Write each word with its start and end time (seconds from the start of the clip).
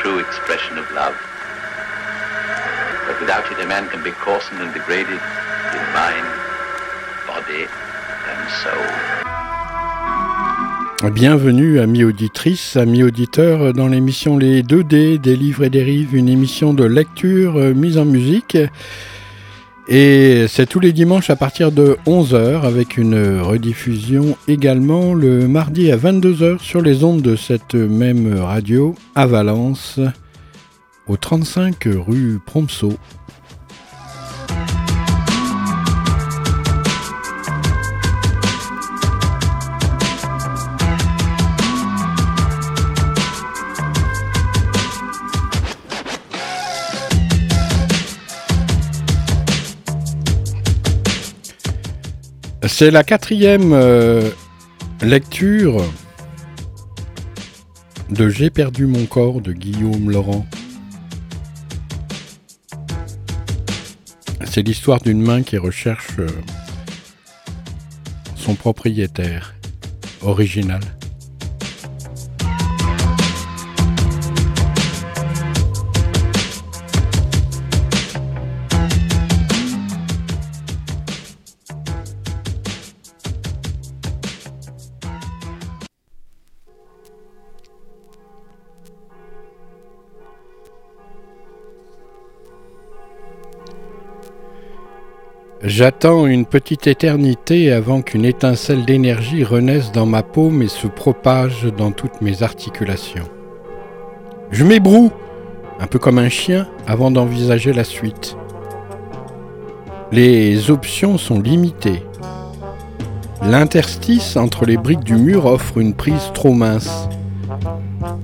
true 0.00 0.18
expression 0.18 0.78
of 0.78 0.90
love. 0.92 1.14
But 3.06 3.20
without 3.20 3.44
it, 3.52 3.60
a 3.60 3.66
man 3.66 3.86
can 3.90 4.02
be 4.02 4.12
coarsened 4.12 4.62
and 4.62 4.72
degraded 4.72 5.20
in 5.76 5.84
mind, 5.92 6.26
body, 7.26 7.68
and 8.30 8.40
soul. 8.62 8.86
Bienvenue, 11.10 11.80
amis 11.80 12.04
auditrices, 12.04 12.76
amis 12.76 13.02
auditeurs, 13.02 13.74
dans 13.74 13.88
l'émission 13.88 14.38
Les 14.38 14.62
2D 14.62 15.18
des 15.18 15.36
livres 15.36 15.64
et 15.64 15.70
des 15.70 15.82
rives, 15.82 16.14
une 16.14 16.30
émission 16.30 16.72
de 16.72 16.84
lecture 16.84 17.58
euh, 17.58 17.74
mise 17.74 17.98
en 17.98 18.06
musique. 18.06 18.56
Et 19.92 20.46
c'est 20.46 20.66
tous 20.66 20.78
les 20.78 20.92
dimanches 20.92 21.30
à 21.30 21.36
partir 21.36 21.72
de 21.72 21.98
11h 22.06 22.62
avec 22.62 22.96
une 22.96 23.40
rediffusion 23.40 24.36
également 24.46 25.14
le 25.14 25.48
mardi 25.48 25.90
à 25.90 25.96
22h 25.96 26.60
sur 26.60 26.80
les 26.80 27.02
ondes 27.02 27.22
de 27.22 27.34
cette 27.34 27.74
même 27.74 28.38
radio 28.38 28.94
à 29.16 29.26
Valence, 29.26 29.98
au 31.08 31.16
35 31.16 31.88
rue 32.06 32.38
Promso. 32.46 32.92
C'est 52.68 52.90
la 52.90 53.04
quatrième 53.04 53.72
euh, 53.72 54.30
lecture 55.00 55.82
de 58.10 58.28
J'ai 58.28 58.50
perdu 58.50 58.86
mon 58.86 59.06
corps 59.06 59.40
de 59.40 59.52
Guillaume 59.52 60.10
Laurent. 60.10 60.46
C'est 64.44 64.62
l'histoire 64.62 65.00
d'une 65.00 65.22
main 65.22 65.42
qui 65.42 65.56
recherche 65.56 66.18
euh, 66.18 66.28
son 68.36 68.54
propriétaire 68.54 69.54
original. 70.20 70.80
J'attends 95.70 96.26
une 96.26 96.46
petite 96.46 96.88
éternité 96.88 97.70
avant 97.70 98.02
qu'une 98.02 98.24
étincelle 98.24 98.84
d'énergie 98.84 99.44
renaisse 99.44 99.92
dans 99.92 100.04
ma 100.04 100.24
paume 100.24 100.62
et 100.62 100.68
se 100.68 100.88
propage 100.88 101.68
dans 101.78 101.92
toutes 101.92 102.20
mes 102.20 102.42
articulations. 102.42 103.28
Je 104.50 104.64
m'ébroue, 104.64 105.12
un 105.78 105.86
peu 105.86 106.00
comme 106.00 106.18
un 106.18 106.28
chien, 106.28 106.66
avant 106.88 107.12
d'envisager 107.12 107.72
la 107.72 107.84
suite. 107.84 108.36
Les 110.10 110.72
options 110.72 111.18
sont 111.18 111.40
limitées. 111.40 112.02
L'interstice 113.40 114.36
entre 114.36 114.64
les 114.64 114.76
briques 114.76 115.04
du 115.04 115.14
mur 115.14 115.46
offre 115.46 115.78
une 115.78 115.94
prise 115.94 116.32
trop 116.34 116.52
mince. 116.52 117.08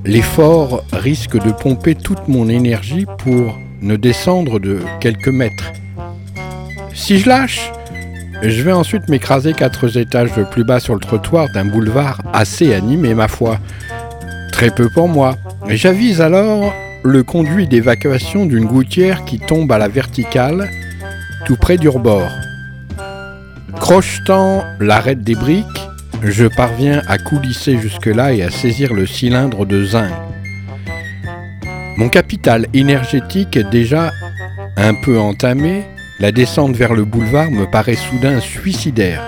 L'effort 0.05 0.83
risque 0.93 1.41
de 1.41 1.53
pomper 1.53 1.95
toute 1.95 2.27
mon 2.27 2.49
énergie 2.49 3.07
pour 3.19 3.57
ne 3.83 3.95
descendre 3.95 4.59
de 4.59 4.81
quelques 4.99 5.29
mètres. 5.29 5.73
Si 6.97 7.19
je 7.19 7.29
lâche, 7.29 7.71
je 8.43 8.63
vais 8.63 8.73
ensuite 8.73 9.09
m'écraser 9.09 9.53
quatre 9.53 9.97
étages 9.99 10.31
plus 10.51 10.65
bas 10.65 10.81
sur 10.81 10.95
le 10.95 11.01
trottoir 11.01 11.47
d'un 11.53 11.67
boulevard 11.67 12.23
assez 12.33 12.73
animé, 12.75 13.13
ma 13.13 13.29
foi. 13.29 13.59
Très 14.51 14.71
peu 14.71 14.89
pour 14.89 15.07
moi. 15.07 15.37
J'avise 15.69 16.23
alors 16.23 16.73
le 17.05 17.23
conduit 17.23 17.69
d'évacuation 17.69 18.47
d'une 18.47 18.65
gouttière 18.65 19.27
qui 19.27 19.39
tombe 19.39 19.71
à 19.71 19.79
la 19.79 19.89
verticale, 19.89 20.71
tout 21.45 21.57
près 21.57 21.77
du 21.77 21.89
rebord. 21.89 22.31
Crochetant 23.79 24.65
l'arête 24.81 25.23
des 25.23 25.35
briques, 25.35 25.67
je 26.23 26.47
parviens 26.47 27.03
à 27.09 27.19
coulisser 27.19 27.77
jusque-là 27.77 28.33
et 28.33 28.43
à 28.43 28.51
saisir 28.51 28.95
le 28.95 29.07
cylindre 29.07 29.67
de 29.67 29.85
zinc. 29.85 30.11
Mon 31.99 32.09
capital 32.09 32.67
énergétique 32.73 33.55
est 33.57 33.71
déjà 33.71 34.13
un 34.79 34.95
peu 34.95 35.19
entamé, 35.19 35.85
la 36.19 36.33
descente 36.33 36.75
vers 36.75 36.95
le 36.95 37.05
boulevard 37.05 37.51
me 37.51 37.67
paraît 37.67 37.97
soudain 37.97 38.41
suicidaire. 38.41 39.23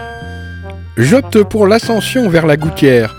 J'opte 0.96 1.42
pour 1.42 1.66
l'ascension 1.66 2.28
vers 2.28 2.46
la 2.46 2.56
gouttière, 2.56 3.14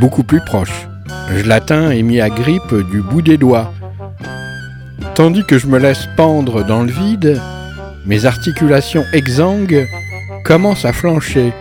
beaucoup 0.00 0.22
plus 0.22 0.40
proche. 0.40 0.88
Je 1.34 1.44
l'atteins 1.44 1.90
et 1.90 2.02
m'y 2.02 2.20
agrippe 2.20 2.74
du 2.90 3.02
bout 3.02 3.22
des 3.22 3.36
doigts. 3.36 3.72
Tandis 5.14 5.44
que 5.44 5.58
je 5.58 5.66
me 5.66 5.78
laisse 5.78 6.08
pendre 6.16 6.64
dans 6.64 6.82
le 6.82 6.90
vide, 6.90 7.40
mes 8.06 8.24
articulations 8.24 9.04
exsangues 9.12 9.86
commencent 10.44 10.84
à 10.84 10.92
flancher. 10.92 11.52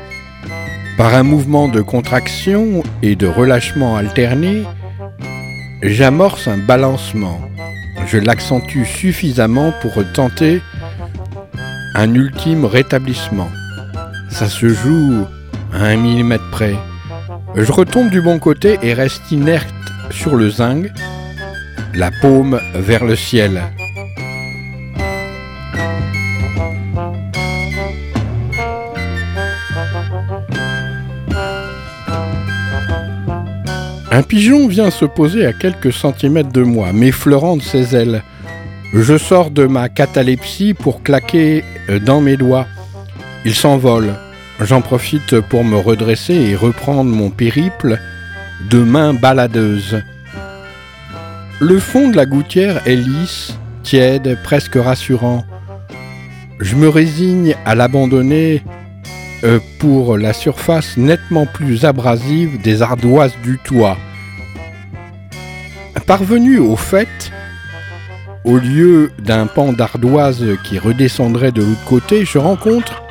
Par 0.98 1.14
un 1.14 1.24
mouvement 1.24 1.68
de 1.68 1.82
contraction 1.82 2.82
et 3.02 3.16
de 3.16 3.28
relâchement 3.28 3.98
alterné, 3.98 4.64
j'amorce 5.82 6.48
un 6.48 6.58
balancement. 6.58 7.42
Je 8.08 8.18
l'accentue 8.18 8.86
suffisamment 8.86 9.74
pour 9.82 9.94
tenter 10.14 10.62
un 11.96 12.14
ultime 12.14 12.66
rétablissement. 12.66 13.50
Ça 14.30 14.48
se 14.48 14.68
joue 14.68 15.26
à 15.74 15.86
un 15.86 15.96
millimètre 15.96 16.50
près. 16.52 16.76
Je 17.56 17.72
retombe 17.72 18.10
du 18.10 18.22
bon 18.22 18.38
côté 18.38 18.78
et 18.82 18.94
reste 18.94 19.32
inerte 19.32 19.74
sur 20.12 20.36
le 20.36 20.50
zinc, 20.50 20.88
la 21.94 22.12
paume 22.22 22.60
vers 22.76 23.06
le 23.06 23.16
ciel. 23.16 23.62
Un 34.12 34.22
pigeon 34.22 34.68
vient 34.68 34.92
se 34.92 35.06
poser 35.06 35.46
à 35.46 35.54
quelques 35.54 35.92
centimètres 35.92 36.52
de 36.52 36.64
moi, 36.64 36.94
m'effleurant 36.94 37.58
de 37.58 37.62
ses 37.62 37.96
ailes. 37.96 38.22
Je 38.98 39.18
sors 39.18 39.52
de 39.52 39.66
ma 39.66 39.90
catalepsie 39.90 40.74
pour 40.74 41.04
claquer 41.04 41.66
euh, 41.90 42.00
dans 42.00 42.22
mes 42.22 42.38
doigts. 42.38 42.66
Il 43.44 43.54
s'envole. 43.54 44.14
J'en 44.62 44.80
profite 44.80 45.42
pour 45.42 45.66
me 45.66 45.78
redresser 45.78 46.34
et 46.34 46.56
reprendre 46.56 47.14
mon 47.14 47.30
périple 47.30 48.00
de 48.70 48.80
main 48.80 49.14
baladeuse. 49.14 50.02
Le 51.60 51.78
fond 51.80 52.08
de 52.08 52.16
la 52.16 52.26
gouttière 52.26 52.88
est 52.88 52.96
lisse, 52.96 53.58
tiède, 53.84 54.38
presque 54.44 54.76
rassurant. 54.76 55.44
Je 56.62 56.78
me 56.78 56.88
résigne 56.88 57.54
à 57.66 57.76
l'abandonner 57.76 58.64
euh, 59.44 59.60
pour 59.80 60.18
la 60.18 60.32
surface 60.32 60.96
nettement 60.96 61.46
plus 61.46 61.84
abrasive 61.84 62.62
des 62.62 62.82
ardoises 62.82 63.36
du 63.44 63.60
toit. 63.60 63.98
Parvenu 66.08 66.60
au 66.60 66.78
fait, 66.78 67.32
au 68.46 68.58
lieu 68.58 69.12
d'un 69.20 69.48
pan 69.48 69.74
d'ardoise 69.74 70.46
qui 70.64 70.78
redescendrait 70.78 71.52
de 71.52 71.64
l'autre 71.64 71.84
côté, 71.86 72.26
je 72.26 72.38
rencontre 72.38 73.04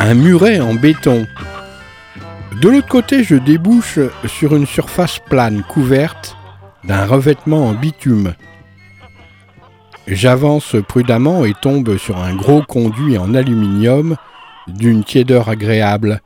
un 0.00 0.14
muret 0.14 0.58
en 0.58 0.74
béton. 0.74 1.26
De 2.60 2.68
l'autre 2.68 2.88
côté, 2.88 3.24
je 3.24 3.36
débouche 3.36 3.98
sur 4.26 4.56
une 4.56 4.66
surface 4.66 5.18
plane 5.18 5.62
couverte 5.62 6.36
d'un 6.84 7.04
revêtement 7.04 7.68
en 7.68 7.74
bitume. 7.74 8.34
J'avance 10.08 10.76
prudemment 10.88 11.44
et 11.44 11.54
tombe 11.54 11.96
sur 11.98 12.18
un 12.18 12.34
gros 12.34 12.62
conduit 12.62 13.18
en 13.18 13.34
aluminium 13.34 14.16
d'une 14.66 15.04
tiédeur 15.04 15.48
agréable. 15.48 16.22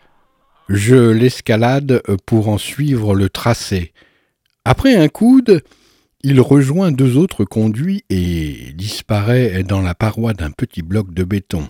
Je 0.69 1.11
l'escalade 1.11 2.03
pour 2.25 2.49
en 2.49 2.59
suivre 2.59 3.15
le 3.15 3.29
tracé. 3.29 3.93
Après 4.65 4.95
un 4.97 5.09
coude, 5.09 5.63
Il 6.29 6.41
rejoint 6.41 6.91
deux 6.91 7.17
autres 7.19 7.45
conduits 7.45 8.03
et 8.11 8.73
disparaît 8.75 9.63
dans 9.63 9.81
la 9.81 9.95
paroi 9.95 10.35
d'un 10.35 10.51
petit 10.51 10.83
bloc 10.83 11.15
de 11.15 11.23
béton. 11.23 11.69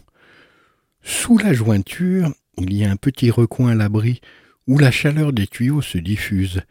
Sous 1.03 1.37
la 1.37 1.53
jointure, 1.53 2.32
il 2.56 2.73
y 2.73 2.87
a 2.87 2.91
un 2.91 2.97
petit 2.97 3.31
recoin 3.31 3.73
à 3.73 3.75
l'abri 3.75 4.23
où 4.67 4.79
la 4.79 4.91
chaleur 4.91 5.35
des 5.35 5.47
tuyaux 5.47 5.82
se 5.82 5.99
diffuse. 5.99 6.62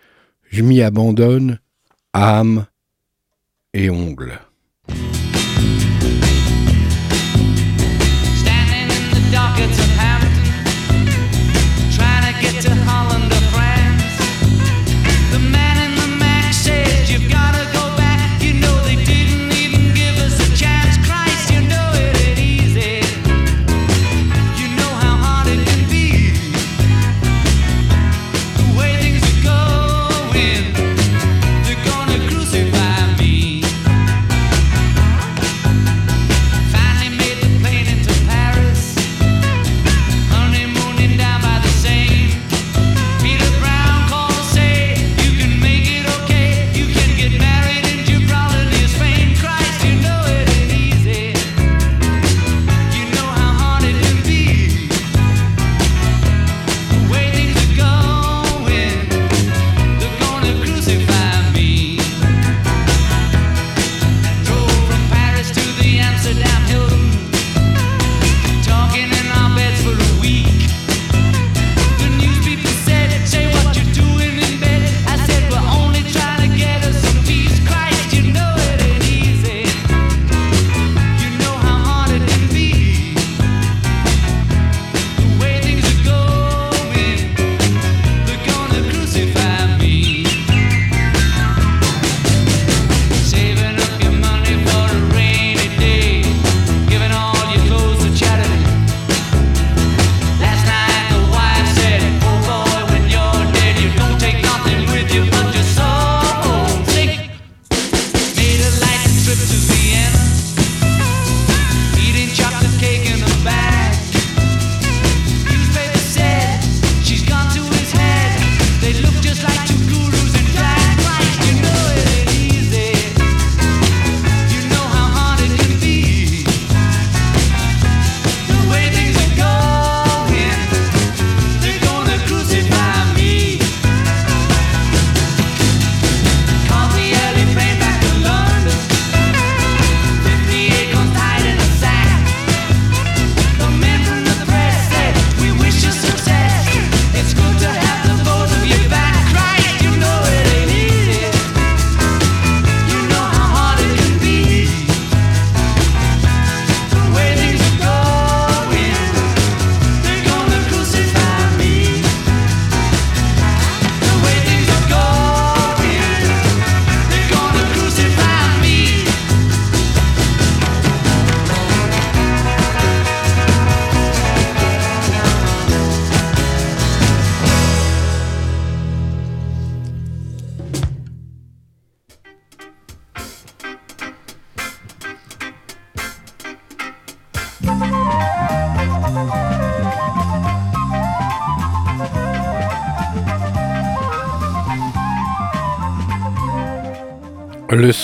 Je 0.50 0.64
m'y 0.64 0.82
abandonne, 0.82 1.60
âme 2.12 2.66
et 3.76 3.92
ongles. 3.92 4.40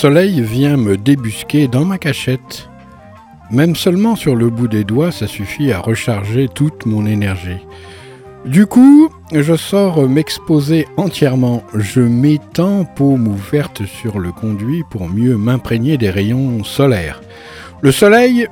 Soleil 0.01 0.41
vient 0.41 0.77
me 0.77 0.97
débusquer 0.97 1.67
dans 1.67 1.85
ma 1.85 1.99
cachette. 1.99 2.67
Même 3.51 3.75
seulement 3.75 4.15
sur 4.15 4.35
le 4.35 4.49
bout 4.49 4.67
des 4.67 4.83
doigts, 4.83 5.11
ça 5.11 5.27
suffit 5.27 5.71
à 5.71 5.79
recharger 5.79 6.47
toute 6.47 6.87
mon 6.87 7.05
énergie. 7.05 7.63
Du 8.43 8.65
coup, 8.65 9.11
je 9.31 9.55
sors 9.55 10.09
m'exposer 10.09 10.87
entièrement. 10.97 11.61
Je 11.75 12.01
m'étends 12.01 12.83
paume 12.83 13.27
ouverte 13.27 13.85
sur 13.85 14.17
le 14.17 14.31
conduit 14.31 14.81
pour 14.89 15.07
mieux 15.07 15.37
m'imprégner 15.37 15.99
des 15.99 16.09
rayons 16.09 16.63
solaires. 16.63 17.21
Le 17.81 17.91
soleil, 17.91 18.47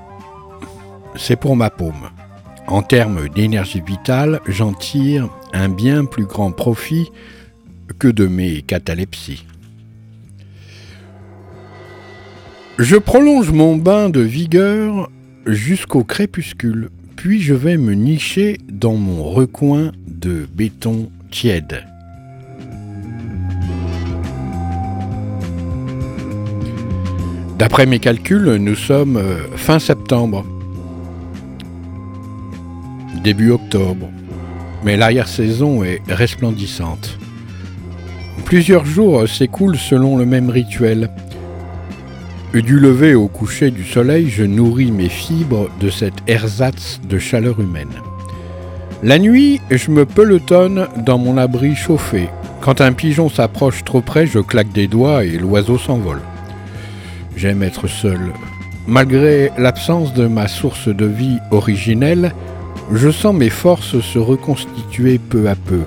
c'est 1.15 1.39
pour 1.39 1.55
ma 1.55 1.71
paume. 1.71 2.11
En 2.67 2.83
termes 2.83 3.27
d'énergie 3.27 3.81
vitale, 3.81 4.39
j'en 4.47 4.73
tire 4.73 5.27
un 5.53 5.69
bien 5.69 6.05
plus 6.05 6.25
grand 6.25 6.51
profit 6.51 7.09
que 7.97 8.07
de 8.07 8.27
mes 8.27 8.61
catalepsies. 8.61 9.45
Je 12.79 12.95
prolonge 12.95 13.51
mon 13.51 13.75
bain 13.75 14.09
de 14.09 14.21
vigueur 14.21 15.11
jusqu'au 15.45 16.05
crépuscule, 16.05 16.91
puis 17.17 17.41
je 17.41 17.53
vais 17.53 17.75
me 17.75 17.93
nicher 17.93 18.57
dans 18.71 18.95
mon 18.95 19.21
recoin 19.21 19.91
de 20.07 20.47
béton 20.53 21.09
tiède. 21.29 21.83
D'après 27.57 27.85
mes 27.85 27.99
calculs, 27.99 28.55
nous 28.55 28.75
sommes 28.75 29.17
euh, 29.17 29.39
fin 29.57 29.79
septembre, 29.79 30.45
début 33.21 33.51
octobre, 33.51 34.07
mais 34.85 34.95
l'arrière-saison 34.95 35.83
est 35.83 36.01
resplendissante. 36.07 37.19
Plusieurs 38.45 38.85
jours 38.85 39.27
s'écoulent 39.27 39.77
selon 39.77 40.15
le 40.15 40.25
même 40.25 40.49
rituel. 40.49 41.09
Du 42.53 42.79
lever 42.79 43.13
au 43.13 43.27
coucher 43.27 43.69
du 43.69 43.83
soleil, 43.83 44.27
je 44.27 44.43
nourris 44.43 44.91
mes 44.91 45.07
fibres 45.07 45.69
de 45.79 45.91
cet 45.91 46.15
ersatz 46.25 46.99
de 47.07 47.19
chaleur 47.19 47.59
humaine. 47.59 47.93
La 49.03 49.19
nuit, 49.19 49.61
je 49.69 49.91
me 49.91 50.03
pelotonne 50.03 50.87
dans 51.05 51.19
mon 51.19 51.37
abri 51.37 51.75
chauffé. 51.75 52.27
Quand 52.59 52.81
un 52.81 52.91
pigeon 52.91 53.29
s'approche 53.29 53.83
trop 53.83 54.01
près, 54.01 54.25
je 54.25 54.39
claque 54.39 54.71
des 54.71 54.87
doigts 54.87 55.23
et 55.23 55.37
l'oiseau 55.37 55.77
s'envole. 55.77 56.21
J'aime 57.37 57.61
être 57.61 57.87
seul. 57.87 58.19
Malgré 58.87 59.51
l'absence 59.59 60.15
de 60.15 60.25
ma 60.25 60.47
source 60.47 60.87
de 60.87 61.05
vie 61.05 61.37
originelle, 61.51 62.33
je 62.91 63.11
sens 63.11 63.35
mes 63.35 63.51
forces 63.51 63.99
se 64.01 64.17
reconstituer 64.17 65.19
peu 65.19 65.47
à 65.47 65.55
peu. 65.55 65.81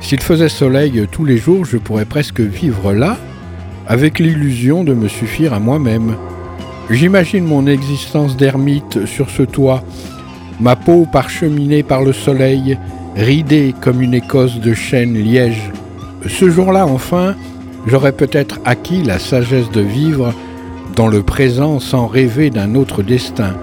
S'il 0.00 0.20
faisait 0.20 0.48
soleil 0.48 1.04
tous 1.10 1.24
les 1.24 1.36
jours, 1.36 1.64
je 1.64 1.78
pourrais 1.78 2.04
presque 2.04 2.40
vivre 2.40 2.92
là, 2.92 3.18
avec 3.90 4.20
l'illusion 4.20 4.84
de 4.84 4.94
me 4.94 5.08
suffire 5.08 5.52
à 5.52 5.58
moi-même. 5.58 6.14
J'imagine 6.90 7.44
mon 7.44 7.66
existence 7.66 8.36
d'ermite 8.36 9.04
sur 9.04 9.30
ce 9.30 9.42
toit, 9.42 9.82
ma 10.60 10.76
peau 10.76 11.08
parcheminée 11.12 11.82
par 11.82 12.04
le 12.04 12.12
soleil, 12.12 12.78
ridée 13.16 13.74
comme 13.80 14.00
une 14.00 14.14
écosse 14.14 14.60
de 14.60 14.74
chêne 14.74 15.14
liège. 15.14 15.72
Ce 16.28 16.48
jour-là, 16.48 16.86
enfin, 16.86 17.34
j'aurais 17.84 18.12
peut-être 18.12 18.60
acquis 18.64 19.02
la 19.02 19.18
sagesse 19.18 19.72
de 19.72 19.80
vivre 19.80 20.32
dans 20.94 21.08
le 21.08 21.24
présent 21.24 21.80
sans 21.80 22.06
rêver 22.06 22.50
d'un 22.50 22.76
autre 22.76 23.02
destin, 23.02 23.56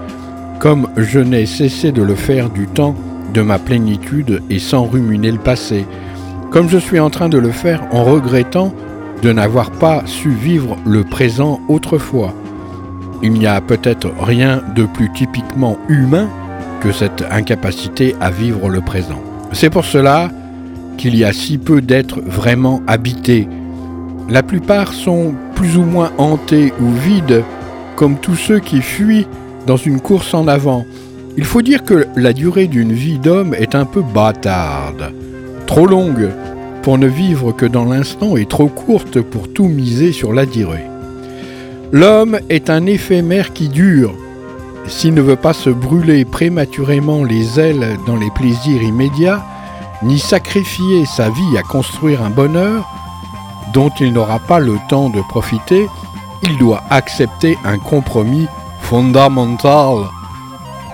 comme 0.60 0.88
je 0.98 1.20
n'ai 1.20 1.46
cessé 1.46 1.90
de 1.90 2.02
le 2.02 2.14
faire 2.14 2.50
du 2.50 2.66
temps 2.66 2.94
de 3.32 3.40
ma 3.40 3.58
plénitude 3.58 4.42
et 4.50 4.58
sans 4.58 4.84
ruminer 4.84 5.32
le 5.32 5.38
passé, 5.38 5.86
comme 6.50 6.68
je 6.68 6.76
suis 6.76 7.00
en 7.00 7.08
train 7.08 7.30
de 7.30 7.38
le 7.38 7.50
faire 7.50 7.82
en 7.92 8.04
regrettant 8.04 8.74
de 9.22 9.32
n'avoir 9.32 9.70
pas 9.70 10.02
su 10.06 10.30
vivre 10.30 10.76
le 10.86 11.04
présent 11.04 11.60
autrefois. 11.68 12.34
Il 13.22 13.32
n'y 13.32 13.46
a 13.46 13.60
peut-être 13.60 14.12
rien 14.20 14.62
de 14.76 14.84
plus 14.84 15.12
typiquement 15.12 15.76
humain 15.88 16.28
que 16.80 16.92
cette 16.92 17.24
incapacité 17.30 18.14
à 18.20 18.30
vivre 18.30 18.68
le 18.68 18.80
présent. 18.80 19.20
C'est 19.52 19.70
pour 19.70 19.84
cela 19.84 20.30
qu'il 20.96 21.16
y 21.16 21.24
a 21.24 21.32
si 21.32 21.58
peu 21.58 21.80
d'êtres 21.80 22.20
vraiment 22.20 22.80
habités. 22.86 23.48
La 24.28 24.42
plupart 24.42 24.92
sont 24.92 25.34
plus 25.54 25.76
ou 25.76 25.82
moins 25.82 26.12
hantés 26.18 26.72
ou 26.80 26.92
vides, 26.92 27.42
comme 27.96 28.18
tous 28.18 28.36
ceux 28.36 28.60
qui 28.60 28.82
fuient 28.82 29.26
dans 29.66 29.76
une 29.76 30.00
course 30.00 30.34
en 30.34 30.46
avant. 30.46 30.84
Il 31.36 31.44
faut 31.44 31.62
dire 31.62 31.82
que 31.82 32.06
la 32.16 32.32
durée 32.32 32.66
d'une 32.66 32.92
vie 32.92 33.18
d'homme 33.18 33.54
est 33.54 33.74
un 33.74 33.84
peu 33.84 34.02
bâtarde, 34.02 35.12
trop 35.66 35.86
longue 35.86 36.30
pour 36.82 36.98
ne 36.98 37.06
vivre 37.06 37.52
que 37.52 37.66
dans 37.66 37.84
l'instant 37.84 38.36
et 38.36 38.46
trop 38.46 38.68
courte 38.68 39.20
pour 39.20 39.52
tout 39.52 39.68
miser 39.68 40.12
sur 40.12 40.32
la 40.32 40.46
durée. 40.46 40.84
L'homme 41.92 42.38
est 42.48 42.70
un 42.70 42.86
éphémère 42.86 43.52
qui 43.52 43.68
dure. 43.68 44.12
S'il 44.86 45.14
ne 45.14 45.22
veut 45.22 45.36
pas 45.36 45.52
se 45.52 45.70
brûler 45.70 46.24
prématurément 46.24 47.24
les 47.24 47.58
ailes 47.60 47.96
dans 48.06 48.16
les 48.16 48.30
plaisirs 48.30 48.82
immédiats, 48.82 49.44
ni 50.02 50.18
sacrifier 50.18 51.04
sa 51.06 51.28
vie 51.30 51.58
à 51.58 51.62
construire 51.62 52.22
un 52.22 52.30
bonheur 52.30 52.86
dont 53.72 53.90
il 54.00 54.12
n'aura 54.12 54.38
pas 54.38 54.58
le 54.58 54.76
temps 54.88 55.10
de 55.10 55.20
profiter, 55.28 55.86
il 56.42 56.56
doit 56.58 56.82
accepter 56.90 57.58
un 57.64 57.78
compromis 57.78 58.46
fondamental. 58.80 60.04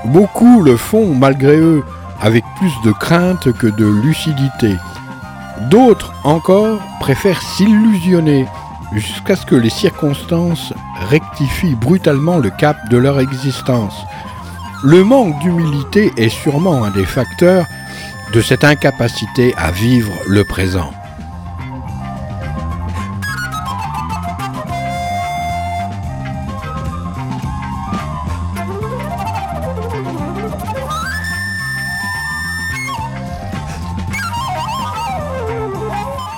Beaucoup 0.07 0.63
le 0.63 0.77
font 0.77 1.15
malgré 1.15 1.57
eux, 1.57 1.83
avec 2.21 2.45
plus 2.59 2.73
de 2.85 2.93
crainte 2.93 3.53
que 3.53 3.67
de 3.67 3.87
lucidité. 3.87 4.77
D'autres 5.63 6.13
encore 6.25 6.81
préfèrent 7.01 7.43
s'illusionner 7.43 8.47
jusqu'à 8.93 9.37
ce 9.37 9.47
que 9.47 9.55
les 9.55 9.71
circonstances 9.71 10.73
rectifient 11.09 11.75
brutalement 11.75 12.39
le 12.39 12.51
cap 12.51 12.77
de 12.91 12.97
leur 12.97 13.21
existence. 13.21 13.95
Le 14.83 15.03
manque 15.05 15.39
d'humilité 15.41 16.13
est 16.17 16.29
sûrement 16.29 16.85
un 16.85 16.91
des 16.91 17.05
facteurs 17.05 17.67
de 18.33 18.41
cette 18.41 18.65
incapacité 18.65 19.55
à 19.57 19.71
vivre 19.71 20.13
le 20.27 20.45
présent. 20.45 20.93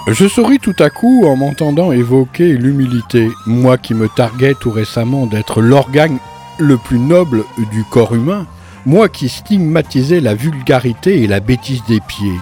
Je 0.09 0.29
souris 0.29 0.61
tout 0.61 0.77
à 0.79 0.89
coup 0.89 1.27
en 1.27 1.35
m'entendant 1.35 1.91
évoquer 1.91 2.53
l'humilité, 2.53 3.29
moi 3.45 3.77
qui 3.77 3.93
me 3.93 4.09
targuais 4.09 4.55
tout 4.55 4.71
récemment 4.71 5.27
d'être 5.27 5.61
l'organe 5.61 6.19
le 6.61 6.77
plus 6.77 7.01
noble 7.01 7.43
du 7.73 7.83
corps 7.83 8.15
humain, 8.15 8.47
moi 8.85 9.09
qui 9.09 9.29
stigmatisais 9.29 10.21
la 10.21 10.35
vulgarité 10.35 11.25
et 11.25 11.27
la 11.27 11.41
bêtise 11.41 11.83
des 11.89 12.01
pieds. 12.01 12.39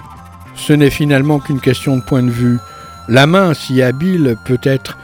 Ce 0.53 0.73
n'est 0.73 0.91
finalement 0.91 1.39
qu'une 1.39 1.59
question 1.59 1.97
de 1.97 2.03
point 2.03 2.21
de 2.21 2.29
vue. 2.29 2.59
La 3.07 3.25
main 3.25 3.55
si 3.55 3.81
habile 3.81 4.35
peut 4.45 4.61
être 4.61 4.99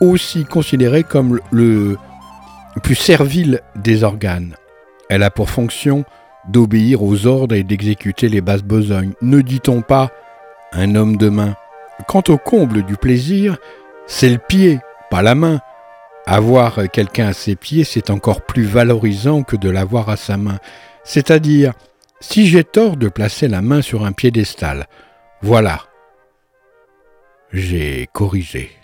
aussi 0.00 0.46
considérée 0.46 1.04
comme 1.04 1.38
le 1.50 1.98
plus 2.82 2.94
servile 2.94 3.60
des 3.76 4.04
organes. 4.04 4.54
Elle 5.10 5.22
a 5.22 5.30
pour 5.30 5.50
fonction 5.50 6.04
d'obéir 6.48 7.02
aux 7.02 7.26
ordres 7.26 7.54
et 7.54 7.62
d'exécuter 7.62 8.30
les 8.30 8.40
basses 8.40 8.64
besognes. 8.64 9.12
Ne 9.20 9.42
dit-on 9.42 9.82
pas 9.82 10.10
un 10.72 10.94
homme 10.94 11.16
de 11.16 11.28
main. 11.28 11.56
Quant 12.06 12.22
au 12.28 12.38
comble 12.38 12.82
du 12.82 12.96
plaisir, 12.96 13.58
c'est 14.06 14.30
le 14.30 14.38
pied, 14.38 14.80
pas 15.10 15.22
la 15.22 15.34
main. 15.34 15.60
Avoir 16.26 16.88
quelqu'un 16.92 17.28
à 17.28 17.32
ses 17.32 17.56
pieds, 17.56 17.84
c'est 17.84 18.10
encore 18.10 18.42
plus 18.42 18.64
valorisant 18.64 19.42
que 19.42 19.56
de 19.56 19.70
l'avoir 19.70 20.08
à 20.08 20.16
sa 20.16 20.36
main. 20.36 20.58
C'est-à-dire, 21.04 21.72
si 22.20 22.46
j'ai 22.46 22.64
tort 22.64 22.96
de 22.96 23.08
placer 23.08 23.48
la 23.48 23.62
main 23.62 23.82
sur 23.82 24.04
un 24.04 24.12
piédestal, 24.12 24.86
voilà. 25.40 25.80
J'ai 27.52 28.08
corrigé. 28.12 28.77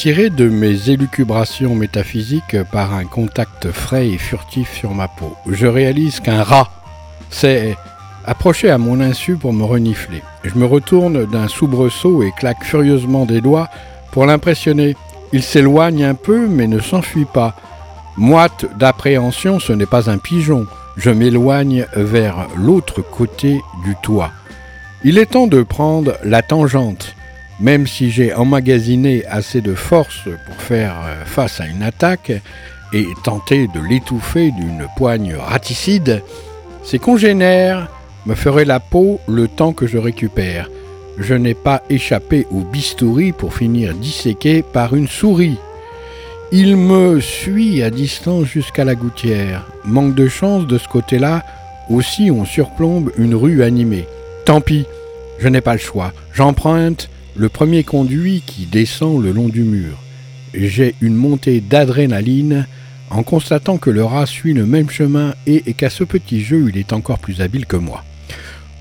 Tiré 0.00 0.30
de 0.30 0.48
mes 0.48 0.88
élucubrations 0.88 1.74
métaphysiques 1.74 2.56
par 2.72 2.94
un 2.94 3.04
contact 3.04 3.70
frais 3.70 4.08
et 4.08 4.16
furtif 4.16 4.72
sur 4.72 4.94
ma 4.94 5.08
peau. 5.08 5.36
Je 5.46 5.66
réalise 5.66 6.20
qu'un 6.20 6.42
rat 6.42 6.70
s'est 7.28 7.76
approché 8.24 8.70
à 8.70 8.78
mon 8.78 8.98
insu 9.02 9.36
pour 9.36 9.52
me 9.52 9.62
renifler. 9.62 10.22
Je 10.42 10.54
me 10.54 10.64
retourne 10.64 11.26
d'un 11.26 11.48
soubresaut 11.48 12.22
et 12.22 12.32
claque 12.32 12.64
furieusement 12.64 13.26
des 13.26 13.42
doigts 13.42 13.68
pour 14.10 14.24
l'impressionner. 14.24 14.96
Il 15.34 15.42
s'éloigne 15.42 16.02
un 16.02 16.14
peu 16.14 16.48
mais 16.48 16.66
ne 16.66 16.80
s'enfuit 16.80 17.26
pas. 17.26 17.54
Moite 18.16 18.64
d'appréhension, 18.78 19.60
ce 19.60 19.74
n'est 19.74 19.84
pas 19.84 20.08
un 20.08 20.16
pigeon. 20.16 20.66
Je 20.96 21.10
m'éloigne 21.10 21.84
vers 21.94 22.48
l'autre 22.56 23.02
côté 23.02 23.60
du 23.84 23.94
toit. 24.02 24.30
Il 25.04 25.18
est 25.18 25.32
temps 25.32 25.46
de 25.46 25.62
prendre 25.62 26.16
la 26.24 26.40
tangente. 26.40 27.14
Même 27.60 27.86
si 27.86 28.10
j'ai 28.10 28.32
emmagasiné 28.32 29.24
assez 29.26 29.60
de 29.60 29.74
force 29.74 30.28
pour 30.46 30.56
faire 30.56 30.96
euh, 31.04 31.24
face 31.26 31.60
à 31.60 31.66
une 31.66 31.82
attaque 31.82 32.32
et 32.92 33.06
tenter 33.22 33.68
de 33.68 33.80
l'étouffer 33.80 34.50
d'une 34.50 34.86
poigne 34.96 35.34
raticide, 35.34 36.22
ses 36.82 36.98
congénères 36.98 37.88
me 38.26 38.34
feraient 38.34 38.64
la 38.64 38.80
peau 38.80 39.20
le 39.28 39.46
temps 39.46 39.72
que 39.72 39.86
je 39.86 39.98
récupère. 39.98 40.70
Je 41.18 41.34
n'ai 41.34 41.54
pas 41.54 41.82
échappé 41.90 42.46
au 42.50 42.60
bistouri 42.60 43.32
pour 43.32 43.54
finir 43.54 43.94
disséqué 43.94 44.62
par 44.62 44.94
une 44.94 45.08
souris. 45.08 45.58
Il 46.52 46.76
me 46.76 47.20
suit 47.20 47.82
à 47.82 47.90
distance 47.90 48.46
jusqu'à 48.46 48.84
la 48.84 48.94
gouttière. 48.94 49.66
Manque 49.84 50.14
de 50.14 50.28
chance 50.28 50.66
de 50.66 50.78
ce 50.78 50.88
côté-là, 50.88 51.44
aussi 51.90 52.30
on 52.30 52.44
surplombe 52.44 53.12
une 53.18 53.34
rue 53.34 53.62
animée. 53.62 54.06
Tant 54.46 54.62
pis, 54.62 54.86
je 55.38 55.48
n'ai 55.48 55.60
pas 55.60 55.74
le 55.74 55.78
choix. 55.78 56.12
J'emprunte 56.32 57.10
le 57.36 57.48
premier 57.48 57.84
conduit 57.84 58.42
qui 58.44 58.66
descend 58.66 59.22
le 59.22 59.32
long 59.32 59.48
du 59.48 59.62
mur. 59.62 59.98
J'ai 60.54 60.94
une 61.00 61.14
montée 61.14 61.60
d'adrénaline 61.60 62.66
en 63.10 63.22
constatant 63.22 63.78
que 63.78 63.90
le 63.90 64.04
rat 64.04 64.26
suit 64.26 64.54
le 64.54 64.66
même 64.66 64.90
chemin 64.90 65.34
et, 65.46 65.60
qu'à 65.74 65.90
ce 65.90 66.04
petit 66.04 66.42
jeu 66.42 66.66
il 66.68 66.78
est 66.78 66.92
encore 66.92 67.18
plus 67.18 67.40
habile 67.40 67.66
que 67.66 67.76
moi. 67.76 68.04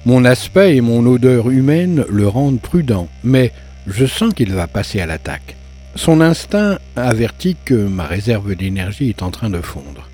Mon 0.05 0.23
aspect 0.25 0.75
et 0.75 0.81
mon 0.81 1.05
odeur 1.05 1.49
humaine 1.49 2.05
le 2.09 2.27
rendent 2.27 2.61
prudent, 2.61 3.07
mais 3.23 3.51
je 3.87 4.05
sens 4.05 4.33
qu'il 4.33 4.53
va 4.53 4.67
passer 4.67 5.01
à 5.01 5.05
l'attaque. 5.05 5.55
Son 5.95 6.21
instinct 6.21 6.77
avertit 6.95 7.57
que 7.65 7.73
ma 7.73 8.05
réserve 8.05 8.55
d'énergie 8.55 9.09
est 9.09 9.23
en 9.23 9.31
train 9.31 9.49
de 9.49 9.61
fondre. 9.61 10.09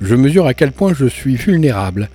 Je 0.00 0.14
mesure 0.14 0.46
à 0.46 0.54
quel 0.54 0.72
point 0.72 0.92
je 0.94 1.06
suis 1.06 1.36
vulnérable. 1.36 2.10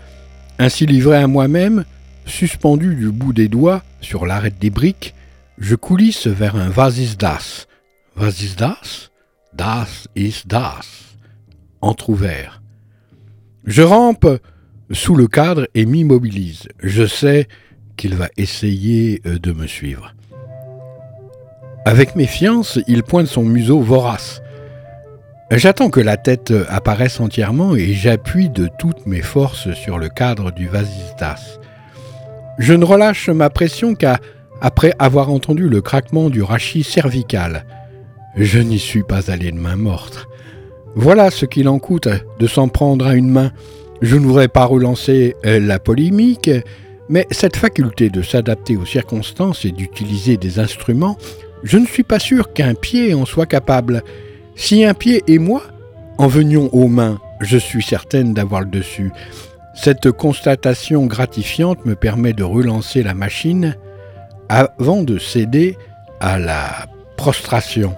Ainsi 0.59 0.85
livré 0.85 1.17
à 1.17 1.27
moi-même, 1.27 1.85
suspendu 2.25 2.95
du 2.95 3.11
bout 3.11 3.33
des 3.33 3.47
doigts 3.47 3.81
sur 4.01 4.25
l'arête 4.25 4.59
des 4.59 4.69
briques, 4.69 5.13
je 5.57 5.75
coulisse 5.75 6.27
vers 6.27 6.55
un 6.55 6.69
Vasis 6.69 7.17
das. 7.17 7.67
Vasis 8.15 8.55
das? 8.55 9.11
Das 9.53 10.07
is 10.15 10.43
das. 10.45 11.17
Entrouvert. 11.81 12.61
Je 13.65 13.81
rampe 13.81 14.39
sous 14.91 15.15
le 15.15 15.27
cadre 15.27 15.67
et 15.75 15.85
m'immobilise. 15.85 16.67
Je 16.79 17.05
sais 17.05 17.47
qu'il 17.97 18.15
va 18.15 18.29
essayer 18.37 19.21
euh, 19.25 19.39
de 19.39 19.51
me 19.51 19.67
suivre. 19.67 20.13
Avec 21.85 22.15
méfiance, 22.15 22.79
il 22.87 23.03
pointe 23.03 23.27
son 23.27 23.43
museau 23.43 23.79
vorace. 23.79 24.41
J'attends 25.51 25.89
que 25.89 26.01
la 26.01 26.17
tête 26.17 26.53
apparaisse 26.67 27.21
entièrement 27.21 27.75
et 27.75 27.93
j'appuie 27.93 28.49
de 28.49 28.69
toutes 28.77 29.05
mes 29.05 29.21
forces 29.21 29.73
sur 29.73 29.97
le 29.97 30.09
cadre 30.09 30.51
du 30.51 30.67
vasistas. 30.67 31.59
Je 32.59 32.73
ne 32.73 32.83
relâche 32.83 33.29
ma 33.29 33.49
pression 33.49 33.95
qu'à 33.95 34.19
après 34.61 34.93
avoir 34.99 35.29
entendu 35.29 35.69
le 35.69 35.81
craquement 35.81 36.29
du 36.29 36.41
rachis 36.41 36.83
cervical. 36.83 37.65
Je 38.35 38.59
n'y 38.59 38.79
suis 38.79 39.03
pas 39.03 39.31
allé 39.31 39.51
de 39.51 39.57
main 39.57 39.75
morte. 39.75 40.27
Voilà 40.95 41.31
ce 41.31 41.45
qu'il 41.45 41.67
en 41.69 41.79
coûte 41.79 42.07
de 42.39 42.47
s'en 42.47 42.67
prendre 42.67 43.05
à 43.05 43.15
une 43.15 43.29
main. 43.29 43.51
Je 44.01 44.15
ne 44.15 44.25
voudrais 44.25 44.47
pas 44.47 44.65
relancer 44.65 45.35
euh, 45.45 45.59
la 45.59 45.79
polémique, 45.79 46.49
mais 47.09 47.25
cette 47.31 47.57
faculté 47.57 48.09
de 48.09 48.21
s'adapter 48.21 48.77
aux 48.77 48.85
circonstances 48.85 49.65
et 49.65 49.71
d'utiliser 49.71 50.37
des 50.37 50.59
instruments, 50.59 51.17
je 51.63 51.77
ne 51.77 51.85
suis 51.85 52.03
pas 52.03 52.19
sûr 52.19 52.53
qu'un 52.53 52.75
pied 52.75 53.13
en 53.13 53.25
soit 53.25 53.45
capable. 53.45 54.03
Si 54.55 54.83
un 54.85 54.93
pied 54.93 55.23
et 55.27 55.39
moi 55.39 55.63
en 56.17 56.27
venions 56.27 56.69
aux 56.73 56.87
mains, 56.87 57.19
je 57.41 57.57
suis 57.57 57.83
certaine 57.83 58.33
d'avoir 58.33 58.61
le 58.61 58.67
dessus. 58.67 59.11
Cette 59.75 60.11
constatation 60.11 61.05
gratifiante 61.05 61.85
me 61.85 61.95
permet 61.95 62.33
de 62.33 62.43
relancer 62.43 63.03
la 63.03 63.13
machine 63.13 63.75
avant 64.49 65.03
de 65.03 65.17
céder 65.17 65.77
à 66.19 66.39
la 66.39 66.85
prostration. 67.17 67.95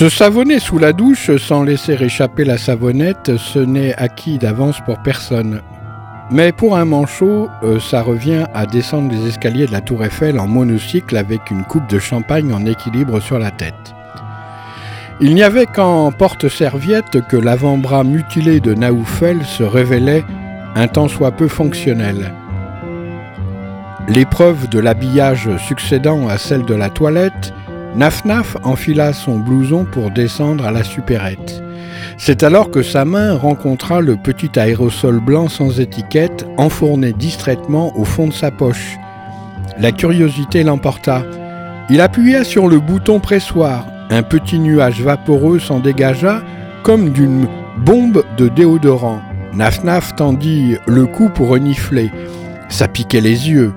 Se 0.00 0.08
savonner 0.08 0.60
sous 0.60 0.78
la 0.78 0.94
douche 0.94 1.36
sans 1.36 1.62
laisser 1.62 1.92
échapper 1.92 2.46
la 2.46 2.56
savonnette, 2.56 3.36
ce 3.36 3.58
n'est 3.58 3.94
acquis 3.96 4.38
d'avance 4.38 4.80
pour 4.86 5.02
personne. 5.02 5.60
Mais 6.30 6.52
pour 6.52 6.78
un 6.78 6.86
manchot, 6.86 7.50
euh, 7.62 7.78
ça 7.78 8.00
revient 8.00 8.46
à 8.54 8.64
descendre 8.64 9.12
les 9.12 9.28
escaliers 9.28 9.66
de 9.66 9.72
la 9.72 9.82
Tour 9.82 10.02
Eiffel 10.02 10.40
en 10.40 10.46
monocycle 10.46 11.18
avec 11.18 11.50
une 11.50 11.64
coupe 11.64 11.86
de 11.90 11.98
champagne 11.98 12.50
en 12.54 12.64
équilibre 12.64 13.20
sur 13.20 13.38
la 13.38 13.50
tête. 13.50 13.94
Il 15.20 15.34
n'y 15.34 15.42
avait 15.42 15.66
qu'en 15.66 16.12
porte-serviette 16.12 17.20
que 17.28 17.36
l'avant-bras 17.36 18.02
mutilé 18.02 18.60
de 18.60 18.72
Naoufel 18.72 19.44
se 19.44 19.64
révélait 19.64 20.24
un 20.76 20.88
tant 20.88 21.08
soit 21.08 21.32
peu 21.32 21.46
fonctionnel. 21.46 22.32
L'épreuve 24.08 24.70
de 24.70 24.78
l'habillage 24.78 25.50
succédant 25.58 26.26
à 26.26 26.38
celle 26.38 26.64
de 26.64 26.74
la 26.74 26.88
toilette, 26.88 27.52
Naf-Naf 27.96 28.56
enfila 28.62 29.12
son 29.12 29.38
blouson 29.38 29.84
pour 29.84 30.10
descendre 30.10 30.64
à 30.64 30.70
la 30.70 30.84
supérette. 30.84 31.62
C'est 32.18 32.42
alors 32.42 32.70
que 32.70 32.82
sa 32.82 33.04
main 33.04 33.34
rencontra 33.34 34.00
le 34.00 34.16
petit 34.16 34.58
aérosol 34.58 35.18
blanc 35.20 35.48
sans 35.48 35.80
étiquette 35.80 36.46
enfourné 36.56 37.12
distraitement 37.12 37.96
au 37.98 38.04
fond 38.04 38.28
de 38.28 38.32
sa 38.32 38.50
poche. 38.50 38.96
La 39.78 39.90
curiosité 39.90 40.62
l'emporta. 40.62 41.24
Il 41.88 42.00
appuya 42.00 42.44
sur 42.44 42.68
le 42.68 42.78
bouton 42.78 43.18
pressoir. 43.18 43.86
Un 44.10 44.22
petit 44.22 44.58
nuage 44.58 45.02
vaporeux 45.02 45.58
s'en 45.58 45.80
dégagea 45.80 46.42
comme 46.84 47.10
d'une 47.10 47.48
bombe 47.78 48.22
de 48.36 48.48
déodorant. 48.48 49.20
Naf-Naf 49.54 50.14
tendit 50.14 50.76
le 50.86 51.06
cou 51.06 51.28
pour 51.28 51.48
renifler. 51.48 52.12
Ça 52.68 52.86
piquait 52.86 53.20
les 53.20 53.50
yeux. 53.50 53.72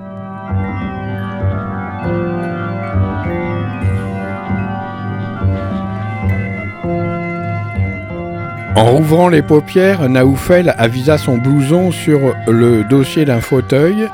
En 8.75 8.85
rouvrant 8.91 9.29
les 9.29 9.43
paupières, 9.43 10.09
Naoufel 10.09 10.73
avisa 10.79 11.19
son 11.19 11.37
blouson 11.37 11.91
sur 11.91 12.33
le 12.47 12.83
dossier 12.83 13.23
d'un 13.23 13.39
fauteuil. 13.39 14.07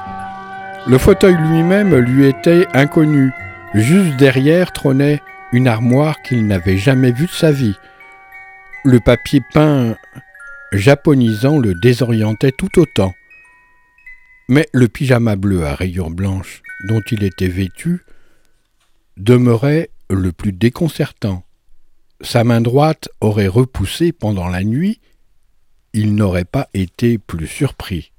Le 0.85 0.97
fauteuil 0.97 1.35
lui-même 1.35 1.95
lui 1.95 2.27
était 2.27 2.67
inconnu. 2.73 3.31
Juste 3.73 4.17
derrière 4.17 4.73
trônait 4.73 5.21
une 5.53 5.69
armoire 5.69 6.21
qu'il 6.23 6.45
n'avait 6.45 6.77
jamais 6.77 7.11
vue 7.11 7.27
de 7.27 7.31
sa 7.31 7.53
vie. 7.53 7.77
Le 8.83 8.99
papier 8.99 9.41
peint 9.53 9.95
japonisant 10.73 11.57
le 11.57 11.73
désorientait 11.73 12.51
tout 12.51 12.79
autant. 12.79 13.13
Mais 14.49 14.67
le 14.73 14.89
pyjama 14.89 15.37
bleu 15.37 15.65
à 15.65 15.73
rayures 15.73 16.09
blanches 16.09 16.63
dont 16.85 17.01
il 17.11 17.23
était 17.23 17.47
vêtu 17.47 18.03
demeurait 19.15 19.89
le 20.09 20.33
plus 20.33 20.51
déconcertant. 20.51 21.43
Sa 22.21 22.43
main 22.43 22.62
droite 22.62 23.10
aurait 23.21 23.47
repoussé 23.47 24.12
pendant 24.12 24.47
la 24.47 24.63
nuit, 24.63 24.99
il 25.93 26.15
n'aurait 26.15 26.45
pas 26.45 26.69
été 26.73 27.17
plus 27.17 27.47
surpris. 27.47 28.12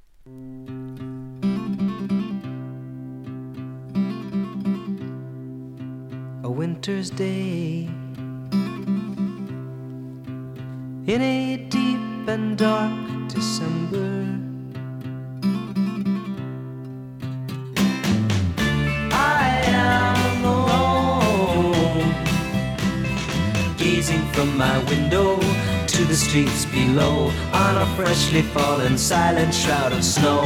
From 24.41 24.57
my 24.57 24.77
window 24.85 25.39
to 25.85 26.03
the 26.05 26.15
streets 26.15 26.65
below 26.65 27.31
on 27.53 27.77
a 27.77 27.85
freshly 27.95 28.41
fallen 28.41 28.97
silent 28.97 29.53
shroud 29.53 29.93
of 29.93 30.03
snow. 30.03 30.41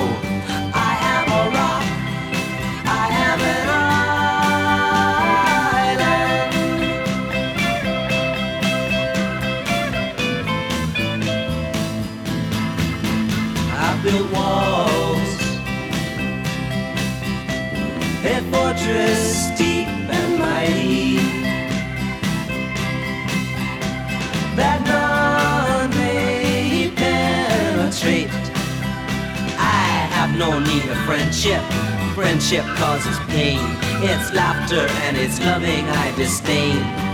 I 0.74 0.98
am 1.14 1.32
a 1.32 1.44
rock, 1.56 1.86
I 2.86 3.08
am 3.28 3.40
an 3.56 3.70
island. 5.70 6.12
I 13.72 13.90
built 14.04 14.28
walls, 14.36 15.32
a 18.26 18.36
fortress 18.52 19.56
no 30.38 30.60
need 30.60 30.84
of 30.90 30.98
friendship. 31.06 31.62
Friendship 32.14 32.66
causes 32.76 33.18
pain. 33.30 33.60
It's 34.04 34.34
laughter 34.34 34.88
and 35.06 35.18
it's 35.18 35.40
loving 35.40 35.86
I 35.86 36.16
disdain. 36.16 37.05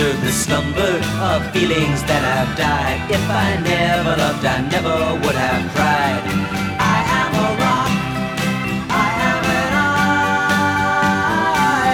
The 0.00 0.32
slumber 0.32 0.96
of 1.20 1.50
feelings 1.52 2.02
that 2.04 2.22
have 2.24 2.56
died. 2.56 3.10
If 3.10 3.28
I 3.28 3.56
never 3.60 4.16
loved, 4.16 4.44
I 4.46 4.60
never 4.62 5.14
would 5.20 5.34
have 5.34 5.70
cried. 5.74 6.22
I 6.80 7.02
am 7.20 7.34
a 7.34 7.48
rock. 7.60 7.90
I 8.88 9.08
am 9.30 9.44
an 9.60 9.72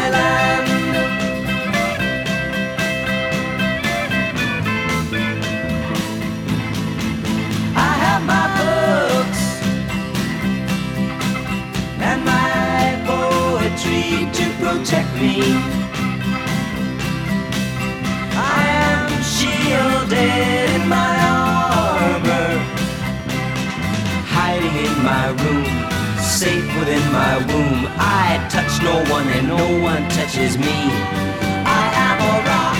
island. 0.02 0.66
I 7.74 7.92
have 8.04 8.22
my 8.22 8.46
books 8.60 9.42
and 12.08 12.20
my 12.24 13.02
poetry 13.04 14.30
to 14.38 14.44
protect 14.62 15.10
me. 15.20 15.75
Shielded 20.08 20.70
in 20.80 20.88
my 20.88 21.18
armor, 21.30 22.58
hiding 24.26 24.76
in 24.86 25.04
my 25.04 25.28
room, 25.42 25.66
safe 26.20 26.66
within 26.78 27.12
my 27.12 27.38
womb. 27.38 27.86
I 27.98 28.46
touch 28.50 28.82
no 28.82 29.04
one 29.12 29.26
and 29.28 29.48
no 29.48 29.80
one 29.82 30.08
touches 30.10 30.58
me. 30.58 30.90
I 31.64 31.90
am 32.06 32.20
a 32.20 32.34
rock. 32.50 32.78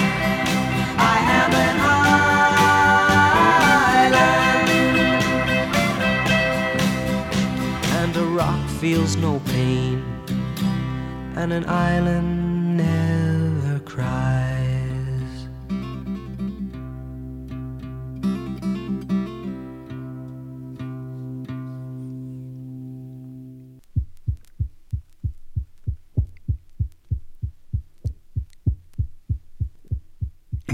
I 0.99 1.19
am 1.41 1.53
an 1.67 1.77
island. 4.15 4.55
And 8.01 8.17
a 8.17 8.25
rock 8.25 8.69
feels 8.81 9.17
no 9.17 9.41
pain, 9.47 10.05
and 11.35 11.53
an 11.53 11.65
island 11.67 12.36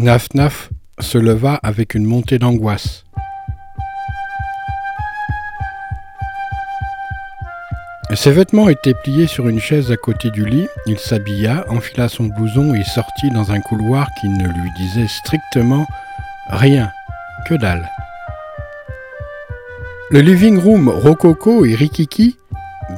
Naf 0.03 0.35
Naf 0.35 0.71
se 0.99 1.17
leva 1.17 1.61
avec 1.63 1.95
une 1.95 2.05
montée 2.05 2.41
d'angoisse. 2.41 3.05
Ses 8.13 8.33
vêtements 8.33 8.69
étaient 8.69 8.95
pliés 8.95 9.29
sur 9.29 9.49
une 9.49 9.61
chaise 9.61 9.93
à 9.93 9.97
côté 9.97 10.31
du 10.31 10.45
lit. 10.45 10.67
Il 10.87 10.99
s'habilla, 10.99 11.65
enfila 11.69 12.09
son 12.09 12.25
blouson 12.25 12.75
et 12.75 12.83
sortit 12.83 13.31
dans 13.31 13.53
un 13.53 13.61
couloir 13.61 14.09
qui 14.21 14.29
ne 14.29 14.49
lui 14.49 14.71
disait 14.77 15.07
strictement 15.07 15.87
rien, 16.49 16.91
que 17.47 17.55
dalle. 17.55 17.89
Le 20.11 20.21
living 20.21 20.59
room 20.59 20.89
rococo 20.89 21.65
et 21.65 21.77
rikiki, 21.77 22.39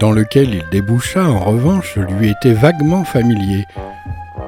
dans 0.01 0.11
lequel 0.11 0.55
il 0.55 0.65
déboucha 0.71 1.29
en 1.29 1.41
revanche, 1.41 1.97
lui 1.97 2.31
était 2.31 2.55
vaguement 2.55 3.05
familier. 3.05 3.67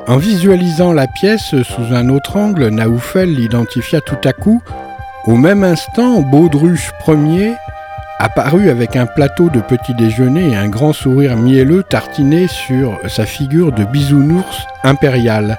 En 0.09 0.19
visualisant 0.19 0.92
la 0.92 1.09
pièce 1.09 1.61
sous 1.62 1.92
un 1.92 2.09
autre 2.11 2.37
angle, 2.37 2.69
Naoufel 2.69 3.35
l'identifia 3.35 4.01
tout 4.01 4.21
à 4.23 4.33
coup. 4.33 4.62
Au 5.25 5.35
même 5.35 5.64
instant, 5.64 6.21
Baudruche 6.21 6.92
Ier 7.09 7.55
apparut 8.21 8.71
avec 8.71 8.95
un 8.95 9.07
plateau 9.07 9.51
de 9.51 9.61
petit 9.61 9.95
déjeuner 9.95 10.51
et 10.51 10.57
un 10.57 10.69
grand 10.69 10.92
sourire 10.92 11.37
mielleux 11.37 11.83
tartiné 11.83 12.47
sur 12.47 13.01
sa 13.09 13.27
figure 13.27 13.73
de 13.73 13.83
bisounours 13.83 14.69
impérial. 14.85 15.59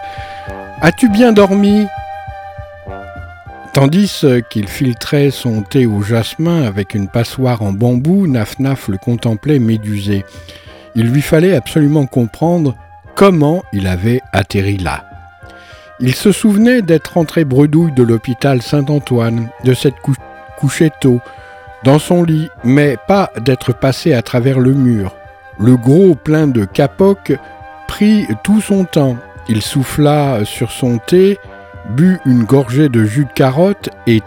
As-tu 0.82 1.10
bien 1.10 1.34
dormi? 1.34 1.86
Tandis 3.74 4.24
qu'il 4.50 4.70
filtrait 4.70 5.30
son 5.30 5.62
thé 5.62 5.86
au 5.86 6.02
jasmin 6.02 6.64
avec 6.64 6.96
une 6.96 7.10
passoire 7.10 7.64
en 7.64 7.74
bambou, 7.74 8.28
Naf-Naf 8.28 8.88
le 8.88 8.98
contemplait 8.98 9.60
médusé. 9.60 10.24
Il 10.96 11.12
lui 11.12 11.22
fallait 11.22 11.56
absolument 11.56 12.06
comprendre 12.06 12.76
comment 13.18 13.64
il 13.74 13.88
avait 13.88 14.22
atterri 14.32 14.78
là. 14.78 15.04
Il 16.00 16.14
se 16.14 16.32
souvenait 16.32 16.84
d'être 16.84 17.16
rentré 17.16 17.44
bredouille 17.44 17.92
de 17.92 18.04
l'hôpital 18.04 18.62
Saint-Antoine, 18.62 19.50
de 19.66 19.74
s'être 19.74 20.00
cou 20.00 20.14
tôt, 21.02 21.20
dans 21.84 21.98
son 21.98 22.24
lit, 22.24 22.50
mais 22.64 22.96
pas 23.08 23.32
d'être 23.42 23.74
passé 23.74 24.14
à 24.14 24.22
travers 24.22 24.60
le 24.60 24.74
mur. 24.74 25.16
Le 25.60 25.76
gros 25.76 26.14
plein 26.14 26.46
de 26.46 26.66
capoc 26.66 27.34
prit 27.88 28.28
tout 28.44 28.62
son 28.62 28.86
temps. 28.86 29.18
Il 29.50 29.64
souffla 29.64 30.46
sur 30.46 30.72
son 30.72 31.00
thé, 31.00 31.40
but 31.90 32.20
une 32.26 32.44
gorgée 32.44 32.90
de 32.90 33.04
jus 33.04 33.26
de 33.26 33.34
carotte 33.34 33.90
et 34.06 34.22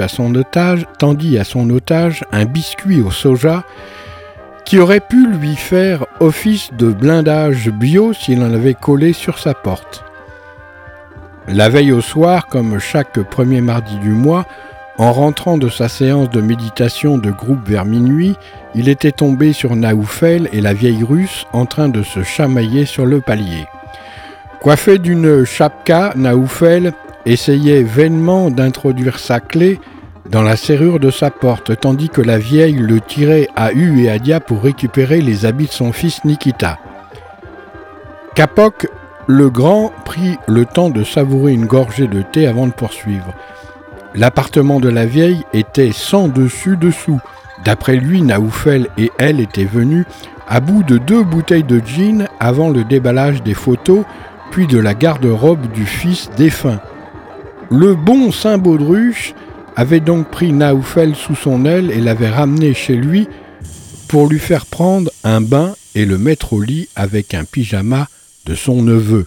à 0.00 0.08
son 0.08 0.34
otage, 0.34 0.86
tendit 0.98 1.38
à 1.38 1.44
son 1.44 1.68
otage 1.68 2.24
un 2.32 2.46
biscuit 2.46 3.02
au 3.02 3.10
soja 3.10 3.64
qui 4.70 4.78
aurait 4.78 5.00
pu 5.00 5.26
lui 5.26 5.56
faire 5.56 6.06
office 6.20 6.70
de 6.72 6.92
blindage 6.92 7.70
bio 7.70 8.12
s'il 8.12 8.40
en 8.40 8.54
avait 8.54 8.74
collé 8.74 9.12
sur 9.12 9.40
sa 9.40 9.52
porte. 9.52 10.04
La 11.48 11.68
veille 11.68 11.90
au 11.90 12.00
soir, 12.00 12.46
comme 12.46 12.78
chaque 12.78 13.18
premier 13.18 13.62
mardi 13.62 13.96
du 13.96 14.10
mois, 14.10 14.46
en 14.96 15.12
rentrant 15.12 15.58
de 15.58 15.68
sa 15.68 15.88
séance 15.88 16.30
de 16.30 16.40
méditation 16.40 17.18
de 17.18 17.32
groupe 17.32 17.68
vers 17.68 17.84
minuit, 17.84 18.36
il 18.76 18.88
était 18.88 19.10
tombé 19.10 19.52
sur 19.52 19.74
Naoufel 19.74 20.48
et 20.52 20.60
la 20.60 20.72
vieille 20.72 21.02
russe 21.02 21.46
en 21.52 21.66
train 21.66 21.88
de 21.88 22.04
se 22.04 22.22
chamailler 22.22 22.86
sur 22.86 23.06
le 23.06 23.20
palier. 23.20 23.66
Coiffé 24.60 24.98
d'une 24.98 25.44
chapka, 25.44 26.12
Naoufel 26.14 26.92
essayait 27.26 27.82
vainement 27.82 28.52
d'introduire 28.52 29.18
sa 29.18 29.40
clé 29.40 29.80
dans 30.30 30.42
la 30.42 30.56
serrure 30.56 31.00
de 31.00 31.10
sa 31.10 31.30
porte, 31.30 31.78
tandis 31.80 32.08
que 32.08 32.20
la 32.20 32.38
vieille 32.38 32.76
le 32.76 33.00
tirait 33.00 33.48
à 33.56 33.72
U 33.72 34.02
et 34.02 34.10
à 34.10 34.18
Dia 34.18 34.38
pour 34.38 34.62
récupérer 34.62 35.20
les 35.20 35.44
habits 35.44 35.66
de 35.66 35.72
son 35.72 35.92
fils 35.92 36.24
Nikita. 36.24 36.78
Kapok 38.36 38.88
Le 39.26 39.50
grand 39.50 39.92
prit 40.04 40.38
le 40.46 40.64
temps 40.66 40.90
de 40.90 41.02
savourer 41.02 41.52
une 41.52 41.66
gorgée 41.66 42.06
de 42.06 42.22
thé 42.22 42.46
avant 42.46 42.68
de 42.68 42.72
poursuivre. 42.72 43.34
L'appartement 44.14 44.78
de 44.78 44.88
la 44.88 45.04
vieille 45.04 45.42
était 45.52 45.92
sans 45.92 46.28
dessus-dessous. 46.28 47.20
D'après 47.64 47.96
lui, 47.96 48.22
Naoufel 48.22 48.86
et 48.98 49.10
elle 49.18 49.40
étaient 49.40 49.64
venus 49.64 50.06
à 50.48 50.60
bout 50.60 50.84
de 50.84 50.98
deux 50.98 51.24
bouteilles 51.24 51.64
de 51.64 51.80
gin 51.84 52.28
avant 52.38 52.70
le 52.70 52.84
déballage 52.84 53.42
des 53.42 53.54
photos, 53.54 54.04
puis 54.50 54.66
de 54.66 54.78
la 54.78 54.94
garde-robe 54.94 55.70
du 55.72 55.86
fils 55.86 56.30
défunt. 56.36 56.80
Le 57.70 57.94
bon 57.94 58.32
Saint 58.32 58.58
Baudruche 58.58 59.34
avait 59.76 60.00
donc 60.00 60.28
pris 60.28 60.52
Naoufel 60.52 61.14
sous 61.14 61.34
son 61.34 61.64
aile 61.64 61.90
et 61.90 62.00
l'avait 62.00 62.30
ramené 62.30 62.74
chez 62.74 62.96
lui 62.96 63.28
pour 64.08 64.28
lui 64.28 64.38
faire 64.38 64.66
prendre 64.66 65.10
un 65.24 65.40
bain 65.40 65.74
et 65.94 66.04
le 66.04 66.18
mettre 66.18 66.52
au 66.52 66.62
lit 66.62 66.88
avec 66.96 67.34
un 67.34 67.44
pyjama 67.44 68.08
de 68.46 68.54
son 68.54 68.82
neveu. 68.82 69.26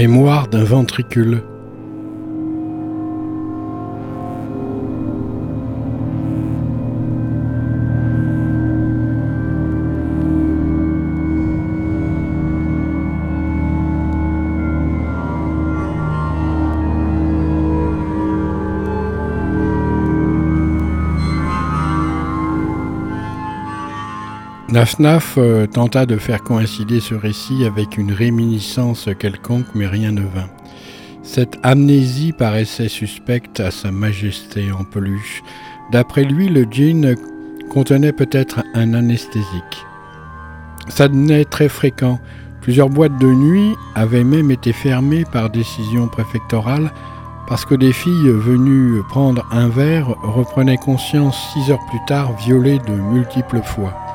Mémoire 0.00 0.48
d'un 0.48 0.64
ventricule. 0.64 1.42
Nafnaf 24.80 25.34
euh, 25.36 25.66
tenta 25.66 26.06
de 26.06 26.16
faire 26.16 26.42
coïncider 26.42 27.00
ce 27.00 27.14
récit 27.14 27.66
avec 27.66 27.98
une 27.98 28.12
réminiscence 28.12 29.10
quelconque, 29.18 29.66
mais 29.74 29.86
rien 29.86 30.10
ne 30.10 30.22
vint. 30.22 30.48
Cette 31.22 31.58
amnésie 31.62 32.32
paraissait 32.32 32.88
suspecte 32.88 33.60
à 33.60 33.70
sa 33.70 33.92
majesté 33.92 34.72
en 34.72 34.84
peluche. 34.84 35.42
D'après 35.92 36.24
lui, 36.24 36.48
le 36.48 36.62
gin 36.62 37.14
contenait 37.68 38.14
peut-être 38.14 38.62
un 38.72 38.94
anesthésique. 38.94 39.84
Ça 40.88 41.08
devenait 41.08 41.44
très 41.44 41.68
fréquent. 41.68 42.18
Plusieurs 42.62 42.88
boîtes 42.88 43.20
de 43.20 43.34
nuit 43.34 43.74
avaient 43.94 44.24
même 44.24 44.50
été 44.50 44.72
fermées 44.72 45.26
par 45.30 45.50
décision 45.50 46.08
préfectorale 46.08 46.90
parce 47.46 47.66
que 47.66 47.74
des 47.74 47.92
filles 47.92 48.30
venues 48.30 49.02
prendre 49.10 49.46
un 49.52 49.68
verre 49.68 50.08
reprenaient 50.22 50.78
conscience 50.78 51.52
six 51.52 51.70
heures 51.70 51.84
plus 51.90 52.00
tard 52.06 52.34
violées 52.38 52.78
de 52.78 52.94
multiples 52.94 53.60
fois. 53.62 54.09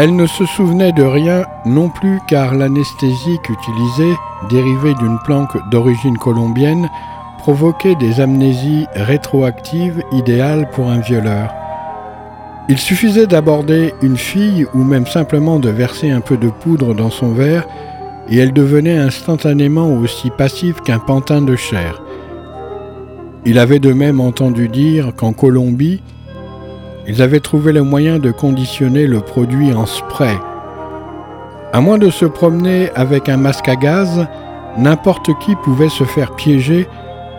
Elle 0.00 0.14
ne 0.14 0.28
se 0.28 0.46
souvenait 0.46 0.92
de 0.92 1.02
rien 1.02 1.44
non 1.66 1.88
plus 1.88 2.20
car 2.28 2.54
l'anesthésique 2.54 3.48
utilisée, 3.48 4.14
dérivée 4.48 4.94
d'une 4.94 5.18
planque 5.24 5.56
d'origine 5.72 6.16
colombienne, 6.16 6.88
provoquait 7.38 7.96
des 7.96 8.20
amnésies 8.20 8.86
rétroactives 8.94 10.04
idéales 10.12 10.70
pour 10.70 10.88
un 10.88 11.00
violeur. 11.00 11.52
Il 12.68 12.78
suffisait 12.78 13.26
d'aborder 13.26 13.92
une 14.00 14.16
fille 14.16 14.68
ou 14.72 14.84
même 14.84 15.08
simplement 15.08 15.58
de 15.58 15.68
verser 15.68 16.12
un 16.12 16.20
peu 16.20 16.36
de 16.36 16.48
poudre 16.48 16.94
dans 16.94 17.10
son 17.10 17.32
verre 17.32 17.66
et 18.28 18.36
elle 18.36 18.52
devenait 18.52 18.98
instantanément 18.98 19.88
aussi 19.88 20.30
passive 20.30 20.80
qu'un 20.80 21.00
pantin 21.00 21.42
de 21.42 21.56
chair. 21.56 22.00
Il 23.44 23.58
avait 23.58 23.80
de 23.80 23.92
même 23.92 24.20
entendu 24.20 24.68
dire 24.68 25.12
qu'en 25.16 25.32
Colombie, 25.32 26.02
ils 27.08 27.22
avaient 27.22 27.40
trouvé 27.40 27.72
le 27.72 27.82
moyen 27.82 28.18
de 28.18 28.30
conditionner 28.30 29.06
le 29.06 29.20
produit 29.20 29.72
en 29.72 29.86
spray. 29.86 30.36
À 31.72 31.80
moins 31.80 31.96
de 31.96 32.10
se 32.10 32.26
promener 32.26 32.90
avec 32.94 33.30
un 33.30 33.38
masque 33.38 33.68
à 33.68 33.76
gaz, 33.76 34.26
n'importe 34.76 35.30
qui 35.40 35.56
pouvait 35.56 35.88
se 35.88 36.04
faire 36.04 36.36
piéger 36.36 36.86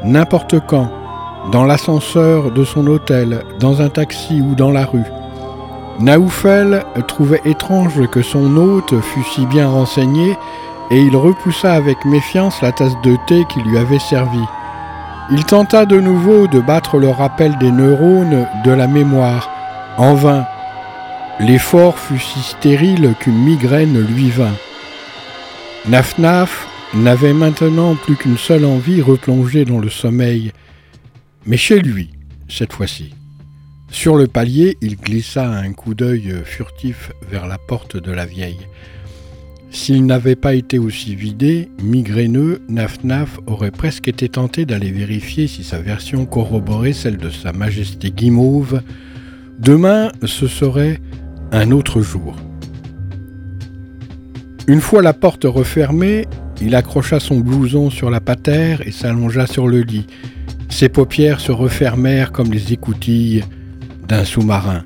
n'importe 0.03 0.55
quand, 0.65 0.89
dans 1.51 1.65
l'ascenseur 1.65 2.51
de 2.51 2.63
son 2.63 2.88
hôtel, 2.88 3.43
dans 3.60 3.82
un 3.82 3.89
taxi 3.89 4.41
ou 4.41 4.55
dans 4.55 4.71
la 4.71 4.86
rue. 4.86 5.05
Naoufel 5.99 6.84
trouvait 7.08 7.41
étrange 7.45 8.08
que 8.08 8.23
son 8.23 8.58
hôte 8.58 8.99
fût 9.01 9.23
si 9.23 9.45
bien 9.45 9.67
renseigné 9.67 10.36
et 10.89 10.99
il 10.99 11.15
repoussa 11.15 11.73
avec 11.73 12.05
méfiance 12.05 12.62
la 12.63 12.71
tasse 12.71 12.99
de 13.03 13.15
thé 13.27 13.45
qui 13.49 13.62
lui 13.62 13.77
avait 13.77 13.99
servi. 13.99 14.41
Il 15.32 15.45
tenta 15.45 15.86
de 15.86 15.99
nouveau 15.99 16.47
de 16.47 16.60
battre 16.60 16.97
le 16.97 17.10
rappel 17.10 17.55
des 17.60 17.71
neurones 17.71 18.47
de 18.65 18.71
la 18.71 18.88
mémoire, 18.88 19.47
en 20.00 20.16
vain. 20.16 20.48
L'effort 21.42 22.00
fut 22.00 22.20
si 22.20 22.40
stérile 22.40 23.14
qu'une 23.20 23.38
migraine 23.38 24.00
lui 24.00 24.30
vint. 24.30 24.56
Nafnaf 25.88 26.68
n'avait 26.94 27.34
maintenant 27.34 27.96
plus 27.96 28.16
qu'une 28.16 28.38
seule 28.38 28.64
envie, 28.64 29.02
replonger 29.02 29.66
dans 29.66 29.80
le 29.80 29.90
sommeil. 29.90 30.54
Mais 31.46 31.58
chez 31.58 31.82
lui, 31.82 32.12
cette 32.48 32.72
fois-ci. 32.74 33.14
Sur 33.92 34.16
le 34.16 34.28
palier, 34.28 34.78
il 34.82 34.96
glissa 34.96 35.50
un 35.50 35.74
coup 35.74 35.94
d'œil 35.94 36.34
furtif 36.46 37.12
vers 37.30 37.46
la 37.46 37.58
porte 37.58 37.98
de 37.98 38.12
la 38.12 38.26
vieille. 38.26 38.68
S'il 39.72 40.06
n'avait 40.06 40.38
pas 40.38 40.56
été 40.56 40.80
aussi 40.80 41.14
vidé, 41.14 41.70
migraineux, 41.84 42.62
Nafnaf 42.70 43.40
aurait 43.48 43.72
presque 43.72 44.08
été 44.08 44.30
tenté 44.30 44.66
d'aller 44.66 44.92
vérifier 44.92 45.48
si 45.48 45.64
sa 45.64 45.80
version 45.80 46.26
corroborait 46.26 46.94
celle 46.94 47.18
de 47.18 47.30
sa 47.30 47.52
majesté 47.52 48.12
guimauve, 48.12 48.82
Demain, 49.60 50.10
ce 50.24 50.48
serait 50.48 51.02
un 51.52 51.72
autre 51.72 52.02
jour. 52.02 52.34
Une 54.67 54.80
fois 54.80 55.02
la 55.02 55.12
porte 55.12 55.43
refermée, 55.43 56.28
il 56.62 56.76
accrocha 56.76 57.19
son 57.19 57.39
blouson 57.39 57.89
sur 57.89 58.10
la 58.10 58.22
patère 58.22 58.88
et 58.88 58.91
s'allongea 58.91 59.48
sur 59.48 59.67
le 59.67 59.82
lit. 59.82 60.08
Ses 60.69 60.88
paupières 60.88 61.41
se 61.41 61.52
refermèrent 61.52 62.32
comme 62.32 62.54
les 62.54 62.72
écoutilles 62.72 63.43
d'un 64.08 64.24
sous-marin. 64.24 64.86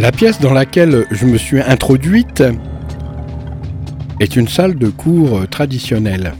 La 0.00 0.12
pièce 0.12 0.40
dans 0.40 0.54
laquelle 0.54 1.04
je 1.10 1.26
me 1.26 1.36
suis 1.36 1.60
introduite 1.60 2.42
est 4.18 4.34
une 4.34 4.48
salle 4.48 4.76
de 4.76 4.88
cours 4.88 5.46
traditionnelle, 5.50 6.32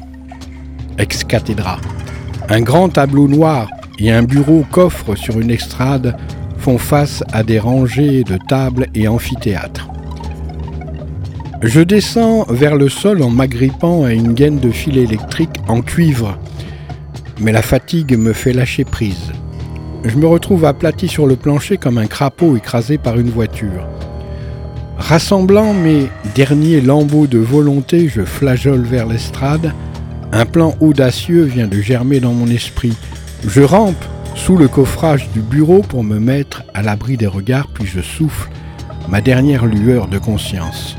ex-cathédra. 0.97 1.79
Un 2.49 2.63
grand 2.63 2.89
tableau 2.89 3.29
noir 3.29 3.69
et 3.99 4.11
un 4.13 4.23
bureau 4.23 4.65
coffre 4.71 5.15
sur 5.15 5.39
une 5.39 5.51
estrade 5.51 6.17
font 6.57 6.79
face 6.79 7.23
à 7.35 7.43
des 7.43 7.59
rangées 7.59 8.25
de 8.25 8.39
tables 8.49 8.87
et 8.95 9.09
amphithéâtres. 9.09 9.91
Je 11.61 11.83
descends 11.83 12.45
vers 12.49 12.77
le 12.77 12.89
sol 12.89 13.21
en 13.21 13.29
m'agrippant 13.29 14.05
à 14.05 14.15
une 14.15 14.33
gaine 14.33 14.59
de 14.59 14.71
fil 14.71 14.97
électrique 14.97 15.61
en 15.69 15.83
cuivre, 15.83 16.39
mais 17.39 17.53
la 17.53 17.61
fatigue 17.61 18.17
me 18.17 18.33
fait 18.33 18.55
lâcher 18.55 18.87
prise 18.87 19.33
je 20.05 20.17
me 20.17 20.27
retrouve 20.27 20.65
aplati 20.65 21.09
sur 21.09 21.27
le 21.27 21.37
plancher 21.37 21.77
comme 21.77 21.99
un 21.99 22.07
crapaud 22.07 22.57
écrasé 22.57 22.99
par 22.99 23.19
une 23.19 23.31
voiture. 23.31 23.87
Rassemblant 24.97 25.73
mes 25.73 26.09
derniers 26.35 26.81
lambeaux 26.81 27.27
de 27.27 27.39
volonté, 27.39 28.09
je 28.09 28.23
flageole 28.23 28.83
vers 28.83 29.07
l'estrade. 29.07 29.73
Un 30.33 30.47
plan 30.47 30.75
audacieux 30.81 31.43
vient 31.45 31.67
de 31.67 31.81
germer 31.81 32.21
dans 32.21 32.33
mon 32.33 32.49
esprit. 32.49 32.97
Je 33.47 33.63
rampe 33.63 34.05
sous 34.35 34.57
le 34.57 34.69
coffrage 34.69 35.29
du 35.31 35.41
bureau 35.41 35.81
pour 35.81 36.05
me 36.05 36.19
mettre 36.19 36.63
à 36.75 36.83
l'abri 36.83 37.17
des 37.17 37.27
regards, 37.27 37.69
puis 37.69 37.87
je 37.87 38.01
souffle 38.01 38.51
ma 39.09 39.21
dernière 39.21 39.67
lueur 39.67 40.07
de 40.07 40.19
conscience. 40.19 40.97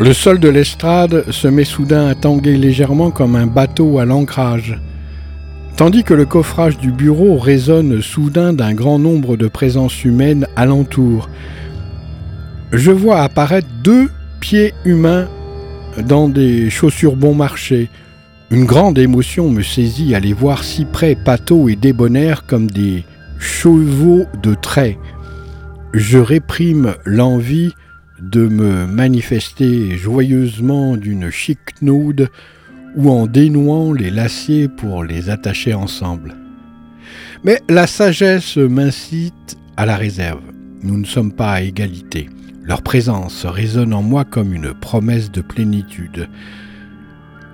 Le 0.00 0.12
sol 0.12 0.38
de 0.38 0.48
l'estrade 0.48 1.28
se 1.32 1.48
met 1.48 1.64
soudain 1.64 2.06
à 2.06 2.14
tanguer 2.14 2.56
légèrement 2.56 3.10
comme 3.10 3.34
un 3.34 3.48
bateau 3.48 3.98
à 3.98 4.04
l'ancrage, 4.04 4.80
tandis 5.76 6.04
que 6.04 6.14
le 6.14 6.24
coffrage 6.24 6.78
du 6.78 6.92
bureau 6.92 7.36
résonne 7.36 8.00
soudain 8.00 8.52
d'un 8.52 8.74
grand 8.74 9.00
nombre 9.00 9.36
de 9.36 9.48
présences 9.48 10.04
humaines 10.04 10.46
alentour. 10.54 11.28
Je 12.70 12.92
vois 12.92 13.22
apparaître 13.22 13.66
deux 13.82 14.08
pieds 14.38 14.72
humains 14.84 15.26
dans 16.06 16.28
des 16.28 16.70
chaussures 16.70 17.16
bon 17.16 17.34
marché. 17.34 17.88
Une 18.52 18.66
grande 18.66 19.00
émotion 19.00 19.50
me 19.50 19.62
saisit 19.62 20.14
à 20.14 20.20
les 20.20 20.32
voir 20.32 20.62
si 20.62 20.84
près, 20.84 21.16
pâteaux 21.16 21.68
et 21.68 21.74
débonnaires 21.74 22.46
comme 22.46 22.70
des 22.70 23.02
chevaux 23.40 24.26
de 24.44 24.54
trait. 24.54 24.96
je 25.92 26.18
réprime 26.18 26.94
l'envie 27.04 27.72
de 28.20 28.46
me 28.46 28.86
manifester 28.86 29.96
joyeusement 29.96 30.96
d'une 30.96 31.30
chic 31.30 31.58
noude 31.82 32.28
ou 32.96 33.10
en 33.10 33.26
dénouant 33.26 33.92
les 33.92 34.10
lacets 34.10 34.68
pour 34.68 35.04
les 35.04 35.30
attacher 35.30 35.74
ensemble. 35.74 36.34
Mais 37.44 37.60
la 37.68 37.86
sagesse 37.86 38.56
m'incite 38.56 39.56
à 39.76 39.86
la 39.86 39.96
réserve. 39.96 40.42
Nous 40.82 40.96
ne 40.96 41.04
sommes 41.04 41.32
pas 41.32 41.52
à 41.52 41.60
égalité. 41.60 42.28
Leur 42.64 42.82
présence 42.82 43.46
résonne 43.46 43.94
en 43.94 44.02
moi 44.02 44.24
comme 44.24 44.52
une 44.52 44.74
promesse 44.74 45.30
de 45.30 45.40
plénitude. 45.40 46.28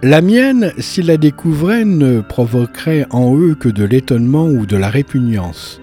La 0.02 0.20
mienne, 0.20 0.72
s'ils 0.78 1.06
la 1.06 1.16
découvraient, 1.16 1.84
ne 1.84 2.20
provoquerait 2.20 3.06
en 3.10 3.38
eux 3.38 3.54
que 3.54 3.68
de 3.68 3.84
l'étonnement 3.84 4.46
ou 4.46 4.66
de 4.66 4.76
la 4.76 4.90
répugnance. 4.90 5.80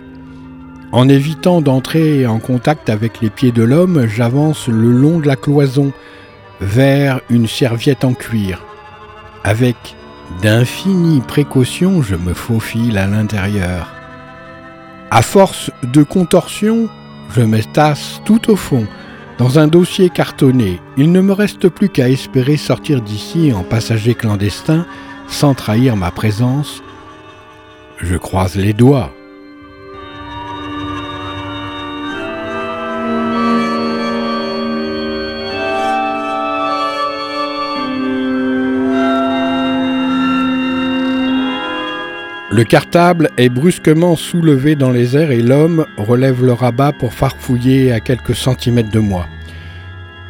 En 0.92 1.08
évitant 1.08 1.62
d'entrer 1.62 2.28
en 2.28 2.40
contact 2.40 2.90
avec 2.90 3.22
les 3.22 3.30
pieds 3.30 3.54
de 3.54 3.64
l'homme, 3.64 4.08
j'avance 4.08 4.68
le 4.68 4.92
long 4.92 5.20
de 5.20 5.28
la 5.28 5.38
cloison 5.38 5.94
vers 6.60 7.22
une 7.30 7.48
serviette 7.48 8.04
en 8.04 8.14
cuir. 8.14 8.62
Avec 9.46 9.78
d'infinies 10.42 11.22
précautions, 11.22 12.02
je 12.02 12.16
me 12.16 12.34
faufile 12.34 12.98
à 12.98 13.08
l'intérieur. 13.08 13.88
À 15.12 15.22
force 15.22 15.72
de 15.84 16.04
contorsion, 16.04 16.90
je 17.36 17.42
me 17.42 17.64
tasse 17.64 18.22
tout 18.26 18.52
au 18.52 18.58
fond, 18.58 18.86
dans 19.38 19.60
un 19.60 19.68
dossier 19.68 20.10
cartonné. 20.10 20.82
Il 20.98 21.14
ne 21.14 21.22
me 21.22 21.32
reste 21.32 21.70
plus 21.70 21.88
qu'à 21.88 22.10
espérer 22.10 22.58
sortir 22.58 23.02
d'ici 23.02 23.54
en 23.54 23.64
passager 23.64 24.14
clandestin 24.14 24.86
sans 25.30 25.54
trahir 25.54 25.96
ma 25.96 26.12
présence. 26.12 26.84
Je 27.98 28.18
croise 28.18 28.56
les 28.56 28.74
doigts. 28.74 29.14
Le 42.54 42.66
cartable 42.66 43.30
est 43.38 43.48
brusquement 43.48 44.18
soulevé 44.18 44.76
dans 44.76 44.90
les 44.90 45.16
airs 45.16 45.32
et 45.32 45.42
l'homme 45.42 45.86
relève 45.98 46.44
le 46.44 46.52
rabat 46.52 46.92
pour 46.92 47.14
farfouiller 47.14 47.94
à 47.94 48.02
quelques 48.02 48.36
centimètres 48.36 48.92
de 48.92 49.00
moi. 49.00 49.26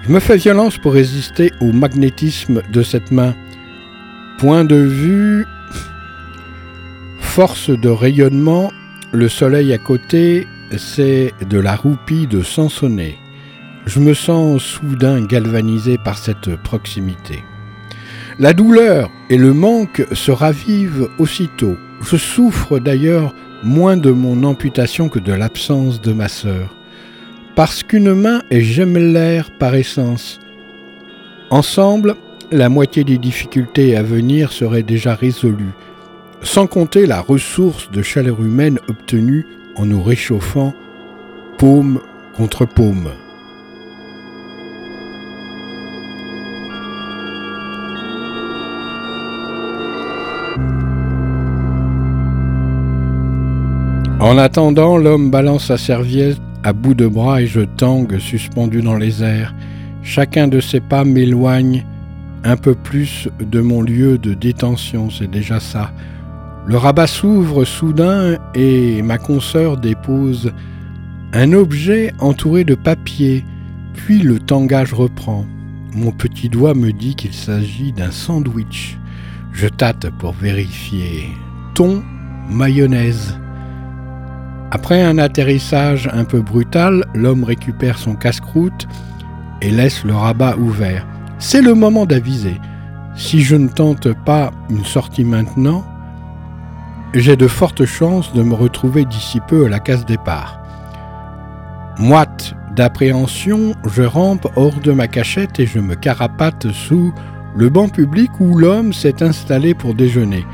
Je 0.03 0.11
me 0.11 0.19
fais 0.19 0.37
violence 0.37 0.77
pour 0.77 0.93
résister 0.93 1.51
au 1.61 1.71
magnétisme 1.71 2.61
de 2.71 2.83
cette 2.83 3.09
main. 3.09 3.33
Point 4.37 4.65
de 4.65 4.75
vue, 4.75 5.47
force 7.17 7.71
de 7.71 7.89
rayonnement, 7.89 8.71
le 9.11 9.27
soleil 9.27 9.73
à 9.73 9.79
côté, 9.79 10.45
c'est 10.77 11.33
de 11.49 11.57
la 11.57 11.75
roupie 11.75 12.27
de 12.27 12.43
Sansonnet. 12.43 13.15
Je 13.87 13.99
me 13.99 14.13
sens 14.13 14.61
soudain 14.61 15.25
galvanisé 15.25 15.97
par 15.97 16.19
cette 16.19 16.55
proximité. 16.57 17.43
La 18.37 18.53
douleur 18.53 19.09
et 19.31 19.37
le 19.37 19.53
manque 19.53 20.05
se 20.11 20.31
ravivent 20.31 21.09
aussitôt. 21.17 21.77
Je 22.03 22.17
souffre 22.17 22.79
d'ailleurs 22.79 23.33
moins 23.63 23.95
de 23.95 24.11
mon 24.11 24.43
amputation 24.43 25.07
que 25.07 25.19
de 25.19 25.33
l'absence 25.33 26.01
de 26.01 26.13
ma 26.13 26.27
sœur, 26.27 26.75
parce 27.55 27.83
qu'une 27.83 28.13
main 28.13 28.41
est 28.49 28.61
gemellaire 28.61 29.51
par 29.51 29.75
essence. 29.75 30.39
Ensemble, 31.51 32.15
la 32.51 32.69
moitié 32.69 33.03
des 33.03 33.17
difficultés 33.17 33.95
à 33.95 34.03
venir 34.03 34.51
seraient 34.51 34.83
déjà 34.83 35.15
résolues, 35.15 35.73
sans 36.41 36.67
compter 36.67 37.05
la 37.05 37.21
ressource 37.21 37.91
de 37.91 38.01
chaleur 38.01 38.41
humaine 38.41 38.79
obtenue 38.87 39.45
en 39.75 39.85
nous 39.85 40.01
réchauffant 40.01 40.73
paume 41.57 41.99
contre 42.35 42.65
paume. 42.65 43.11
En 54.21 54.37
attendant, 54.37 54.97
l'homme 54.97 55.31
balance 55.31 55.65
sa 55.65 55.79
serviette 55.79 56.39
à 56.63 56.73
bout 56.73 56.93
de 56.93 57.07
bras 57.07 57.41
et 57.41 57.47
je 57.47 57.61
tangue 57.61 58.19
suspendu 58.19 58.83
dans 58.83 58.95
les 58.95 59.23
airs. 59.23 59.55
Chacun 60.03 60.47
de 60.47 60.59
ses 60.59 60.79
pas 60.79 61.03
m'éloigne 61.03 61.83
un 62.43 62.55
peu 62.55 62.75
plus 62.75 63.27
de 63.39 63.61
mon 63.61 63.81
lieu 63.81 64.19
de 64.19 64.35
détention, 64.35 65.09
c'est 65.09 65.29
déjà 65.29 65.59
ça. 65.59 65.91
Le 66.67 66.77
rabat 66.77 67.07
s'ouvre 67.07 67.65
soudain 67.65 68.37
et 68.53 69.01
ma 69.01 69.17
consoeur 69.17 69.77
dépose 69.77 70.53
un 71.33 71.53
objet 71.53 72.13
entouré 72.19 72.63
de 72.63 72.75
papier, 72.75 73.43
puis 73.95 74.19
le 74.19 74.37
tangage 74.37 74.93
reprend. 74.93 75.47
Mon 75.95 76.11
petit 76.11 76.47
doigt 76.47 76.75
me 76.75 76.91
dit 76.91 77.15
qu'il 77.15 77.33
s'agit 77.33 77.91
d'un 77.91 78.11
sandwich. 78.11 78.99
Je 79.51 79.67
tâte 79.67 80.11
pour 80.19 80.33
vérifier. 80.33 81.27
Thon, 81.73 82.03
mayonnaise. 82.51 83.35
Après 84.73 85.01
un 85.01 85.17
atterrissage 85.17 86.09
un 86.13 86.23
peu 86.23 86.39
brutal, 86.39 87.03
l'homme 87.13 87.43
récupère 87.43 87.97
son 87.97 88.15
casse-croûte 88.15 88.87
et 89.61 89.69
laisse 89.69 90.05
le 90.05 90.15
rabat 90.15 90.55
ouvert. 90.57 91.05
C'est 91.39 91.61
le 91.61 91.73
moment 91.73 92.05
d'aviser. 92.05 92.59
Si 93.15 93.41
je 93.41 93.57
ne 93.57 93.67
tente 93.67 94.13
pas 94.23 94.51
une 94.69 94.85
sortie 94.85 95.25
maintenant, 95.25 95.83
j'ai 97.13 97.35
de 97.35 97.47
fortes 97.47 97.83
chances 97.83 98.31
de 98.33 98.43
me 98.43 98.53
retrouver 98.53 99.03
d'ici 99.03 99.41
peu 99.45 99.65
à 99.65 99.69
la 99.69 99.81
case 99.81 100.05
départ. 100.05 100.63
Moite 101.99 102.53
d'appréhension, 102.73 103.75
je 103.85 104.03
rampe 104.03 104.47
hors 104.55 104.79
de 104.79 104.93
ma 104.93 105.09
cachette 105.09 105.59
et 105.59 105.65
je 105.65 105.79
me 105.79 105.95
carapate 105.95 106.71
sous 106.71 107.13
le 107.57 107.67
banc 107.67 107.89
public 107.89 108.31
où 108.39 108.57
l'homme 108.57 108.93
s'est 108.93 109.21
installé 109.21 109.73
pour 109.73 109.95
déjeuner. 109.95 110.45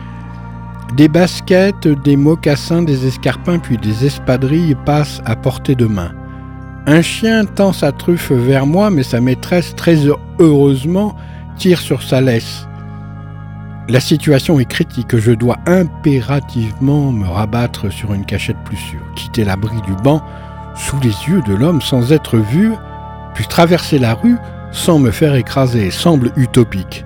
Des 0.95 1.07
baskets, 1.07 1.87
des 1.87 2.15
mocassins, 2.15 2.81
des 2.81 3.05
escarpins 3.05 3.59
puis 3.59 3.77
des 3.77 4.05
espadrilles 4.05 4.75
passent 4.85 5.21
à 5.25 5.35
portée 5.35 5.75
de 5.75 5.85
main. 5.85 6.11
Un 6.85 7.01
chien 7.01 7.43
tend 7.43 7.73
sa 7.73 7.91
truffe 7.91 8.31
vers 8.31 8.65
moi, 8.65 8.89
mais 8.89 9.03
sa 9.03 9.19
maîtresse, 9.19 9.75
très 9.75 9.97
heureusement, 10.39 11.15
tire 11.57 11.79
sur 11.79 12.01
sa 12.01 12.21
laisse. 12.21 12.65
La 13.89 13.99
situation 13.99 14.59
est 14.59 14.65
critique, 14.65 15.17
je 15.17 15.31
dois 15.31 15.57
impérativement 15.65 17.11
me 17.11 17.27
rabattre 17.27 17.91
sur 17.91 18.13
une 18.13 18.25
cachette 18.25 18.57
plus 18.65 18.77
sûre, 18.77 19.01
quitter 19.15 19.43
l'abri 19.43 19.81
du 19.81 19.93
banc 20.03 20.21
sous 20.75 20.99
les 21.01 21.09
yeux 21.09 21.41
de 21.47 21.53
l'homme 21.53 21.81
sans 21.81 22.11
être 22.11 22.37
vu, 22.37 22.71
puis 23.33 23.45
traverser 23.47 23.99
la 23.99 24.13
rue 24.13 24.37
sans 24.71 24.99
me 24.99 25.11
faire 25.11 25.35
écraser, 25.35 25.91
semble 25.91 26.31
utopique. 26.37 27.05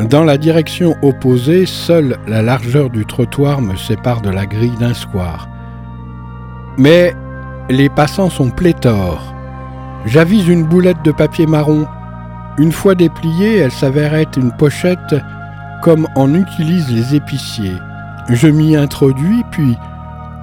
Dans 0.00 0.24
la 0.24 0.36
direction 0.36 0.94
opposée, 1.00 1.64
seule 1.64 2.18
la 2.28 2.42
largeur 2.42 2.90
du 2.90 3.06
trottoir 3.06 3.62
me 3.62 3.76
sépare 3.76 4.20
de 4.20 4.28
la 4.28 4.44
grille 4.44 4.76
d'un 4.78 4.92
square. 4.92 5.48
Mais 6.76 7.14
les 7.70 7.88
passants 7.88 8.28
sont 8.28 8.50
pléthores. 8.50 9.34
J'avise 10.04 10.48
une 10.48 10.64
boulette 10.64 11.02
de 11.02 11.12
papier 11.12 11.46
marron. 11.46 11.86
Une 12.58 12.72
fois 12.72 12.94
dépliée, 12.94 13.56
elle 13.56 13.72
s'avère 13.72 14.14
être 14.14 14.38
une 14.38 14.52
pochette 14.52 15.16
comme 15.82 16.06
en 16.14 16.34
utilisent 16.34 16.92
les 16.92 17.14
épiciers. 17.14 17.76
Je 18.28 18.48
m'y 18.48 18.76
introduis, 18.76 19.44
puis, 19.50 19.78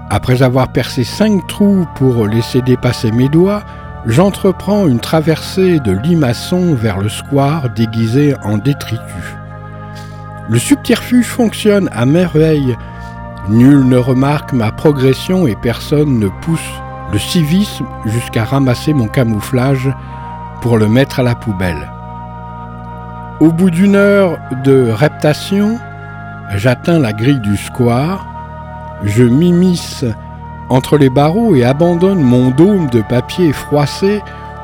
après 0.09 0.41
avoir 0.41 0.71
percé 0.71 1.03
cinq 1.03 1.45
trous 1.47 1.85
pour 1.95 2.25
laisser 2.25 2.63
dépasser 2.63 3.11
mes 3.11 3.29
doigts, 3.29 3.63
j'entreprends 4.07 4.87
une 4.87 4.99
traversée 4.99 5.79
de 5.79 5.91
limaçon 5.91 6.73
vers 6.73 6.99
le 6.99 7.09
square 7.09 7.69
déguisé 7.69 8.33
en 8.43 8.57
détritus. 8.57 9.37
Le 10.49 10.59
subterfuge 10.59 11.27
fonctionne 11.27 11.89
à 11.93 12.05
merveille. 12.05 12.77
Nul 13.49 13.85
ne 13.85 13.97
remarque 13.97 14.53
ma 14.53 14.71
progression 14.71 15.47
et 15.47 15.55
personne 15.55 16.19
ne 16.19 16.27
pousse 16.27 16.59
le 17.11 17.19
civisme 17.19 17.85
jusqu'à 18.05 18.43
ramasser 18.43 18.93
mon 18.93 19.07
camouflage 19.07 19.89
pour 20.61 20.77
le 20.77 20.87
mettre 20.87 21.19
à 21.19 21.23
la 21.23 21.35
poubelle. 21.35 21.89
Au 23.39 23.51
bout 23.51 23.69
d'une 23.69 23.95
heure 23.95 24.37
de 24.63 24.91
reptation, 24.91 25.77
j'atteins 26.55 26.99
la 26.99 27.13
grille 27.13 27.41
du 27.41 27.57
square, 27.57 28.25
je 29.03 29.23
m'immisce 29.23 30.05
entre 30.69 30.97
les 30.97 31.09
barreaux 31.09 31.55
et 31.55 31.63
abandonne 31.63 32.21
mon 32.21 32.49
dôme 32.49 32.89
de 32.89 33.01
papier 33.01 33.51
froissé 33.53 34.21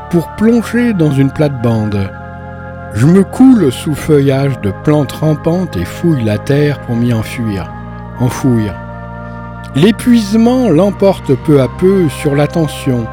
pour 0.10 0.30
plonger 0.36 0.94
dans 0.94 1.12
une 1.12 1.32
plate-bande. 1.32 2.10
Je 2.94 3.06
me 3.06 3.24
coule 3.24 3.72
sous 3.72 3.94
feuillage 3.94 4.60
de 4.62 4.72
plantes 4.84 5.12
rampantes 5.12 5.78
et 5.78 5.86
fouille 5.86 6.24
la 6.24 6.40
terre 6.40 6.80
pour 6.82 6.96
m'y 6.96 7.14
enfuir, 7.14 7.72
enfouir. 8.20 8.74
L'épuisement 9.76 10.70
l'emporte 10.70 11.36
peu 11.36 11.62
à 11.62 11.68
peu 11.68 12.10
sur 12.10 12.36
l'attention. 12.36 13.06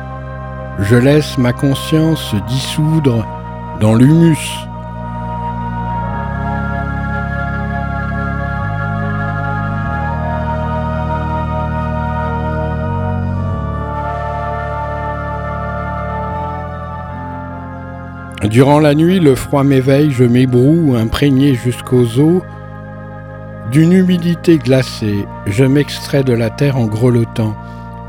Je 0.79 0.97
laisse 0.97 1.37
ma 1.37 1.53
conscience 1.53 2.22
se 2.31 2.37
dissoudre 2.49 3.27
dans 3.81 3.95
l'humus. 3.95 4.39
Durant 18.57 18.79
la 18.79 18.95
nuit, 18.95 19.21
le 19.21 19.35
froid 19.35 19.65
m'éveille, 19.65 20.11
je 20.11 20.25
m'ébroue, 20.25 20.97
imprégné 20.97 21.55
jusqu'aux 21.55 22.19
os. 22.19 22.43
D'une 23.71 23.93
humidité 23.93 24.57
glacée, 24.57 25.27
je 25.45 25.63
m'extrais 25.63 26.25
de 26.25 26.33
la 26.33 26.49
terre 26.49 26.79
en 26.79 26.87
grelottant. 26.87 27.55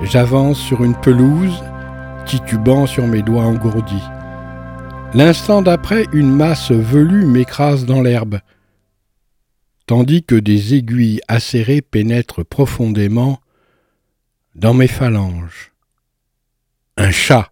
J'avance 0.03 0.57
sur 0.57 0.85
une 0.85 0.95
pelouse, 0.95 1.61
titubant 2.25 2.85
sur 2.85 3.07
mes 3.07 3.23
doigts 3.23 3.43
engourdis. 3.43 4.05
L'instant 5.13 5.61
d'après, 5.61 6.05
une 6.13 6.33
masse 6.33 6.71
velue 6.71 7.25
m'écrase 7.25 7.85
dans 7.85 8.01
l'herbe, 8.01 8.39
tandis 9.85 10.23
que 10.23 10.35
des 10.35 10.75
aiguilles 10.75 11.19
acérées 11.27 11.81
pénètrent 11.81 12.45
profondément 12.45 13.41
dans 14.55 14.73
mes 14.73 14.87
phalanges. 14.87 15.73
Un 16.95 17.11
chat. 17.11 17.51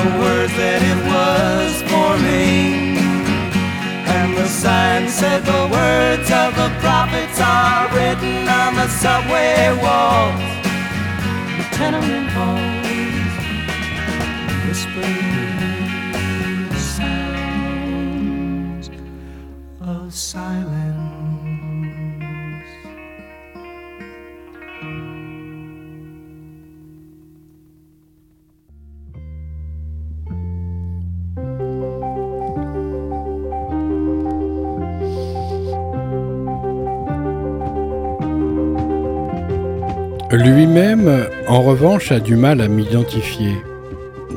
the 0.00 0.08
words 0.22 0.52
that 0.56 0.80
it 0.92 1.00
was 1.12 1.72
forming. 1.90 2.96
And 4.16 4.36
the 4.36 4.48
sign 4.48 5.08
said 5.08 5.44
the 5.44 5.64
words 5.78 6.28
of 6.42 6.50
the 6.56 6.70
prophets 6.80 7.38
are 7.40 7.88
written 7.94 8.48
on 8.48 8.74
the 8.80 8.88
subway 8.88 9.72
walls, 9.84 10.40
the 11.58 11.64
tenement 11.76 12.28
halls 12.30 12.71
Lui-même, 40.44 41.28
en 41.46 41.62
revanche, 41.62 42.10
a 42.10 42.18
du 42.18 42.34
mal 42.34 42.60
à 42.60 42.66
m'identifier. 42.66 43.54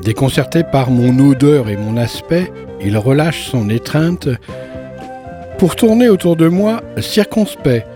Déconcerté 0.03 0.61
par 0.63 0.91
mon 0.91 1.17
odeur 1.31 1.67
et 1.67 1.77
mon 1.77 1.97
aspect, 1.97 2.51
il 2.79 2.95
relâche 2.95 3.49
son 3.49 3.69
étreinte 3.69 4.29
pour 5.57 5.75
tourner 5.75 6.07
autour 6.09 6.35
de 6.35 6.47
moi 6.47 6.83
circonspect. 6.99 7.87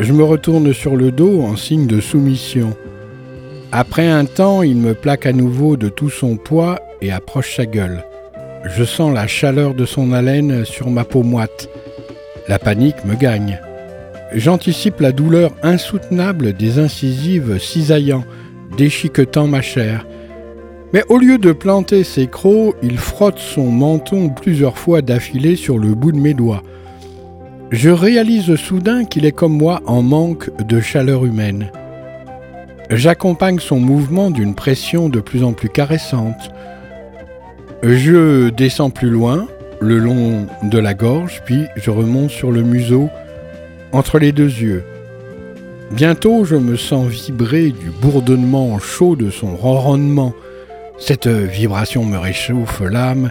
Je 0.00 0.14
me 0.14 0.24
retourne 0.24 0.72
sur 0.72 0.96
le 0.96 1.12
dos 1.12 1.42
en 1.42 1.56
signe 1.56 1.86
de 1.86 2.00
soumission. 2.00 2.74
Après 3.72 4.08
un 4.08 4.24
temps, 4.24 4.62
il 4.62 4.78
me 4.78 4.94
plaque 4.94 5.26
à 5.26 5.32
nouveau 5.32 5.76
de 5.76 5.90
tout 5.90 6.10
son 6.10 6.38
poids 6.38 6.80
et 7.02 7.12
approche 7.12 7.56
sa 7.56 7.66
gueule. 7.66 8.04
Je 8.64 8.84
sens 8.84 9.12
la 9.12 9.26
chaleur 9.26 9.74
de 9.74 9.84
son 9.84 10.12
haleine 10.12 10.64
sur 10.64 10.88
ma 10.88 11.04
peau 11.04 11.22
moite. 11.22 11.68
La 12.48 12.58
panique 12.58 13.04
me 13.04 13.16
gagne. 13.16 13.60
J'anticipe 14.34 14.98
la 14.98 15.12
douleur 15.12 15.52
insoutenable 15.62 16.54
des 16.54 16.80
incisives 16.80 17.58
cisaillant, 17.60 18.24
déchiquetant 18.76 19.46
ma 19.46 19.62
chair. 19.62 20.04
Mais 20.92 21.04
au 21.08 21.18
lieu 21.18 21.38
de 21.38 21.52
planter 21.52 22.02
ses 22.02 22.26
crocs, 22.26 22.74
il 22.82 22.98
frotte 22.98 23.38
son 23.38 23.70
menton 23.70 24.30
plusieurs 24.30 24.76
fois 24.76 25.02
d'affilée 25.02 25.54
sur 25.54 25.78
le 25.78 25.94
bout 25.94 26.10
de 26.10 26.18
mes 26.18 26.34
doigts. 26.34 26.64
Je 27.70 27.90
réalise 27.90 28.56
soudain 28.56 29.04
qu'il 29.04 29.24
est 29.24 29.32
comme 29.32 29.56
moi 29.56 29.80
en 29.86 30.02
manque 30.02 30.50
de 30.66 30.80
chaleur 30.80 31.24
humaine. 31.24 31.70
J'accompagne 32.90 33.60
son 33.60 33.78
mouvement 33.78 34.30
d'une 34.30 34.54
pression 34.56 35.08
de 35.08 35.20
plus 35.20 35.44
en 35.44 35.52
plus 35.52 35.68
caressante. 35.68 36.50
Je 37.84 38.50
descends 38.50 38.90
plus 38.90 39.10
loin, 39.10 39.46
le 39.80 39.98
long 39.98 40.46
de 40.64 40.78
la 40.78 40.94
gorge, 40.94 41.42
puis 41.44 41.64
je 41.76 41.90
remonte 41.90 42.30
sur 42.30 42.50
le 42.50 42.62
museau, 42.62 43.10
entre 43.94 44.18
les 44.18 44.32
deux 44.32 44.50
yeux. 44.50 44.84
Bientôt, 45.92 46.44
je 46.44 46.56
me 46.56 46.76
sens 46.76 47.06
vibrer 47.08 47.70
du 47.70 47.90
bourdonnement 47.90 48.78
chaud 48.78 49.14
de 49.14 49.30
son 49.30 49.54
ronronnement, 49.54 50.34
cette 50.98 51.28
vibration 51.28 52.04
me 52.04 52.18
réchauffe 52.18 52.80
l'âme 52.80 53.30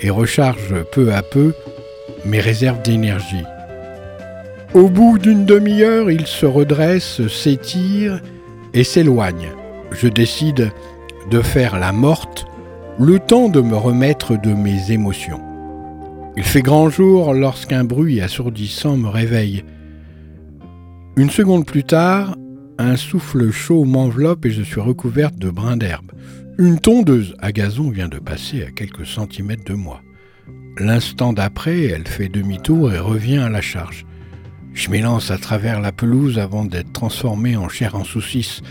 et 0.00 0.10
recharge 0.10 0.74
peu 0.92 1.12
à 1.12 1.22
peu 1.22 1.52
mes 2.24 2.40
réserves 2.40 2.82
d'énergie. 2.82 3.44
Au 4.74 4.88
bout 4.88 5.18
d'une 5.18 5.44
demi-heure, 5.44 6.10
il 6.10 6.26
se 6.26 6.46
redresse, 6.46 7.26
s'étire 7.28 8.20
et 8.74 8.84
s'éloigne. 8.84 9.48
Je 9.90 10.08
décide 10.08 10.70
de 11.30 11.40
faire 11.40 11.78
la 11.78 11.92
morte, 11.92 12.46
le 12.98 13.18
temps 13.18 13.48
de 13.48 13.60
me 13.60 13.76
remettre 13.76 14.40
de 14.40 14.52
mes 14.52 14.90
émotions. 14.90 15.40
Il 16.36 16.44
fait 16.44 16.62
grand 16.62 16.88
jour 16.88 17.34
lorsqu'un 17.34 17.84
bruit 17.84 18.20
assourdissant 18.20 18.96
me 18.96 19.08
réveille. 19.08 19.64
Une 21.18 21.30
seconde 21.30 21.66
plus 21.66 21.82
tard, 21.82 22.36
un 22.78 22.94
souffle 22.94 23.50
chaud 23.50 23.84
m'enveloppe 23.84 24.46
et 24.46 24.52
je 24.52 24.62
suis 24.62 24.80
recouverte 24.80 25.36
de 25.36 25.50
brins 25.50 25.76
d'herbe. 25.76 26.12
Une 26.58 26.78
tondeuse 26.78 27.34
à 27.40 27.50
gazon 27.50 27.90
vient 27.90 28.06
de 28.06 28.20
passer 28.20 28.62
à 28.62 28.70
quelques 28.70 29.04
centimètres 29.04 29.64
de 29.64 29.74
moi. 29.74 30.00
L'instant 30.78 31.32
d'après, 31.32 31.86
elle 31.86 32.06
fait 32.06 32.28
demi-tour 32.28 32.92
et 32.92 33.00
revient 33.00 33.38
à 33.38 33.48
la 33.48 33.60
charge. 33.60 34.06
Je 34.74 34.90
m'élance 34.90 35.32
à 35.32 35.38
travers 35.38 35.80
la 35.80 35.90
pelouse 35.90 36.38
avant 36.38 36.64
d'être 36.64 36.92
transformé 36.92 37.56
en 37.56 37.68
chair 37.68 37.96
en 37.96 38.04
saucisse. 38.04 38.62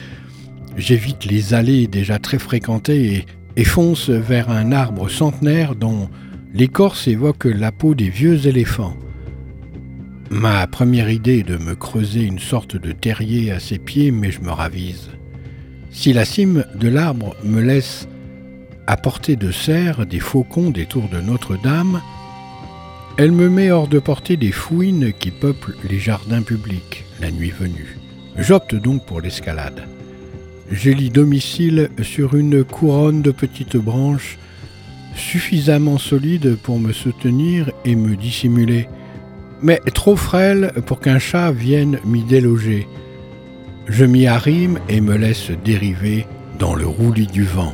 J'évite 0.77 1.25
les 1.25 1.53
allées 1.53 1.87
déjà 1.87 2.17
très 2.17 2.39
fréquentées 2.39 3.25
et, 3.57 3.63
fonce 3.65 4.09
vers 4.09 4.49
un 4.49 4.71
arbre 4.71 5.09
centenaire 5.09 5.75
dont 5.75 6.07
l'écorce 6.53 7.09
évoque 7.09 7.43
la 7.43 7.73
peau 7.73 7.93
des 7.93 8.09
vieux 8.09 8.47
éléphants. 8.47 8.95
Ma 10.29 10.67
première 10.67 11.09
idée 11.09 11.39
est 11.39 11.43
de 11.43 11.57
me 11.57 11.75
creuser 11.75 12.21
une 12.21 12.39
sorte 12.39 12.75
de 12.75 12.91
terrier 12.91 13.51
à 13.51 13.59
ses 13.59 13.79
pieds, 13.79 14.11
mais 14.11 14.31
je 14.31 14.41
me 14.41 14.51
ravise. 14.51 15.09
Si 15.91 16.11
la 16.13 16.25
cime 16.25 16.65
de 16.75 16.89
l'arbre 16.89 17.35
me 17.43 17.61
laisse 17.61 18.07
à 18.87 18.97
portée 18.97 19.35
de 19.35 19.51
serre 19.51 20.05
des 20.05 20.19
faucons 20.19 20.69
des 20.69 20.85
tours 20.85 21.09
de 21.09 21.21
Notre-Dame, 21.21 22.01
elle 23.17 23.31
me 23.31 23.49
met 23.49 23.71
hors 23.71 23.87
de 23.87 23.99
portée 23.99 24.37
des 24.37 24.51
fouines 24.51 25.11
qui 25.11 25.31
peuplent 25.31 25.75
les 25.89 25.99
jardins 25.99 26.43
publics 26.43 27.05
la 27.19 27.31
nuit 27.31 27.51
venue. 27.51 27.97
J'opte 28.37 28.75
donc 28.75 29.05
pour 29.05 29.21
l'escalade. 29.21 29.87
lis 30.69 31.09
domicile 31.09 31.89
sur 32.03 32.35
une 32.35 32.63
couronne 32.63 33.21
de 33.21 33.31
petites 33.31 33.77
branches 33.77 34.37
suffisamment 35.15 35.97
solides 35.97 36.57
pour 36.57 36.79
me 36.79 36.93
soutenir 36.93 37.71
et 37.85 37.95
me 37.95 38.15
dissimuler, 38.15 38.87
mais 39.61 39.81
trop 39.93 40.15
frêles 40.15 40.71
pour 40.85 40.99
qu'un 40.99 41.19
chat 41.19 41.51
vienne 41.51 41.99
m'y 42.05 42.23
déloger. 42.23 42.87
Je 43.87 44.05
m'y 44.05 44.27
arrime 44.27 44.79
et 44.89 45.01
me 45.01 45.15
laisse 45.15 45.51
dériver 45.63 46.25
dans 46.59 46.75
le 46.75 46.85
roulis 46.85 47.27
du 47.27 47.43
vent. 47.43 47.73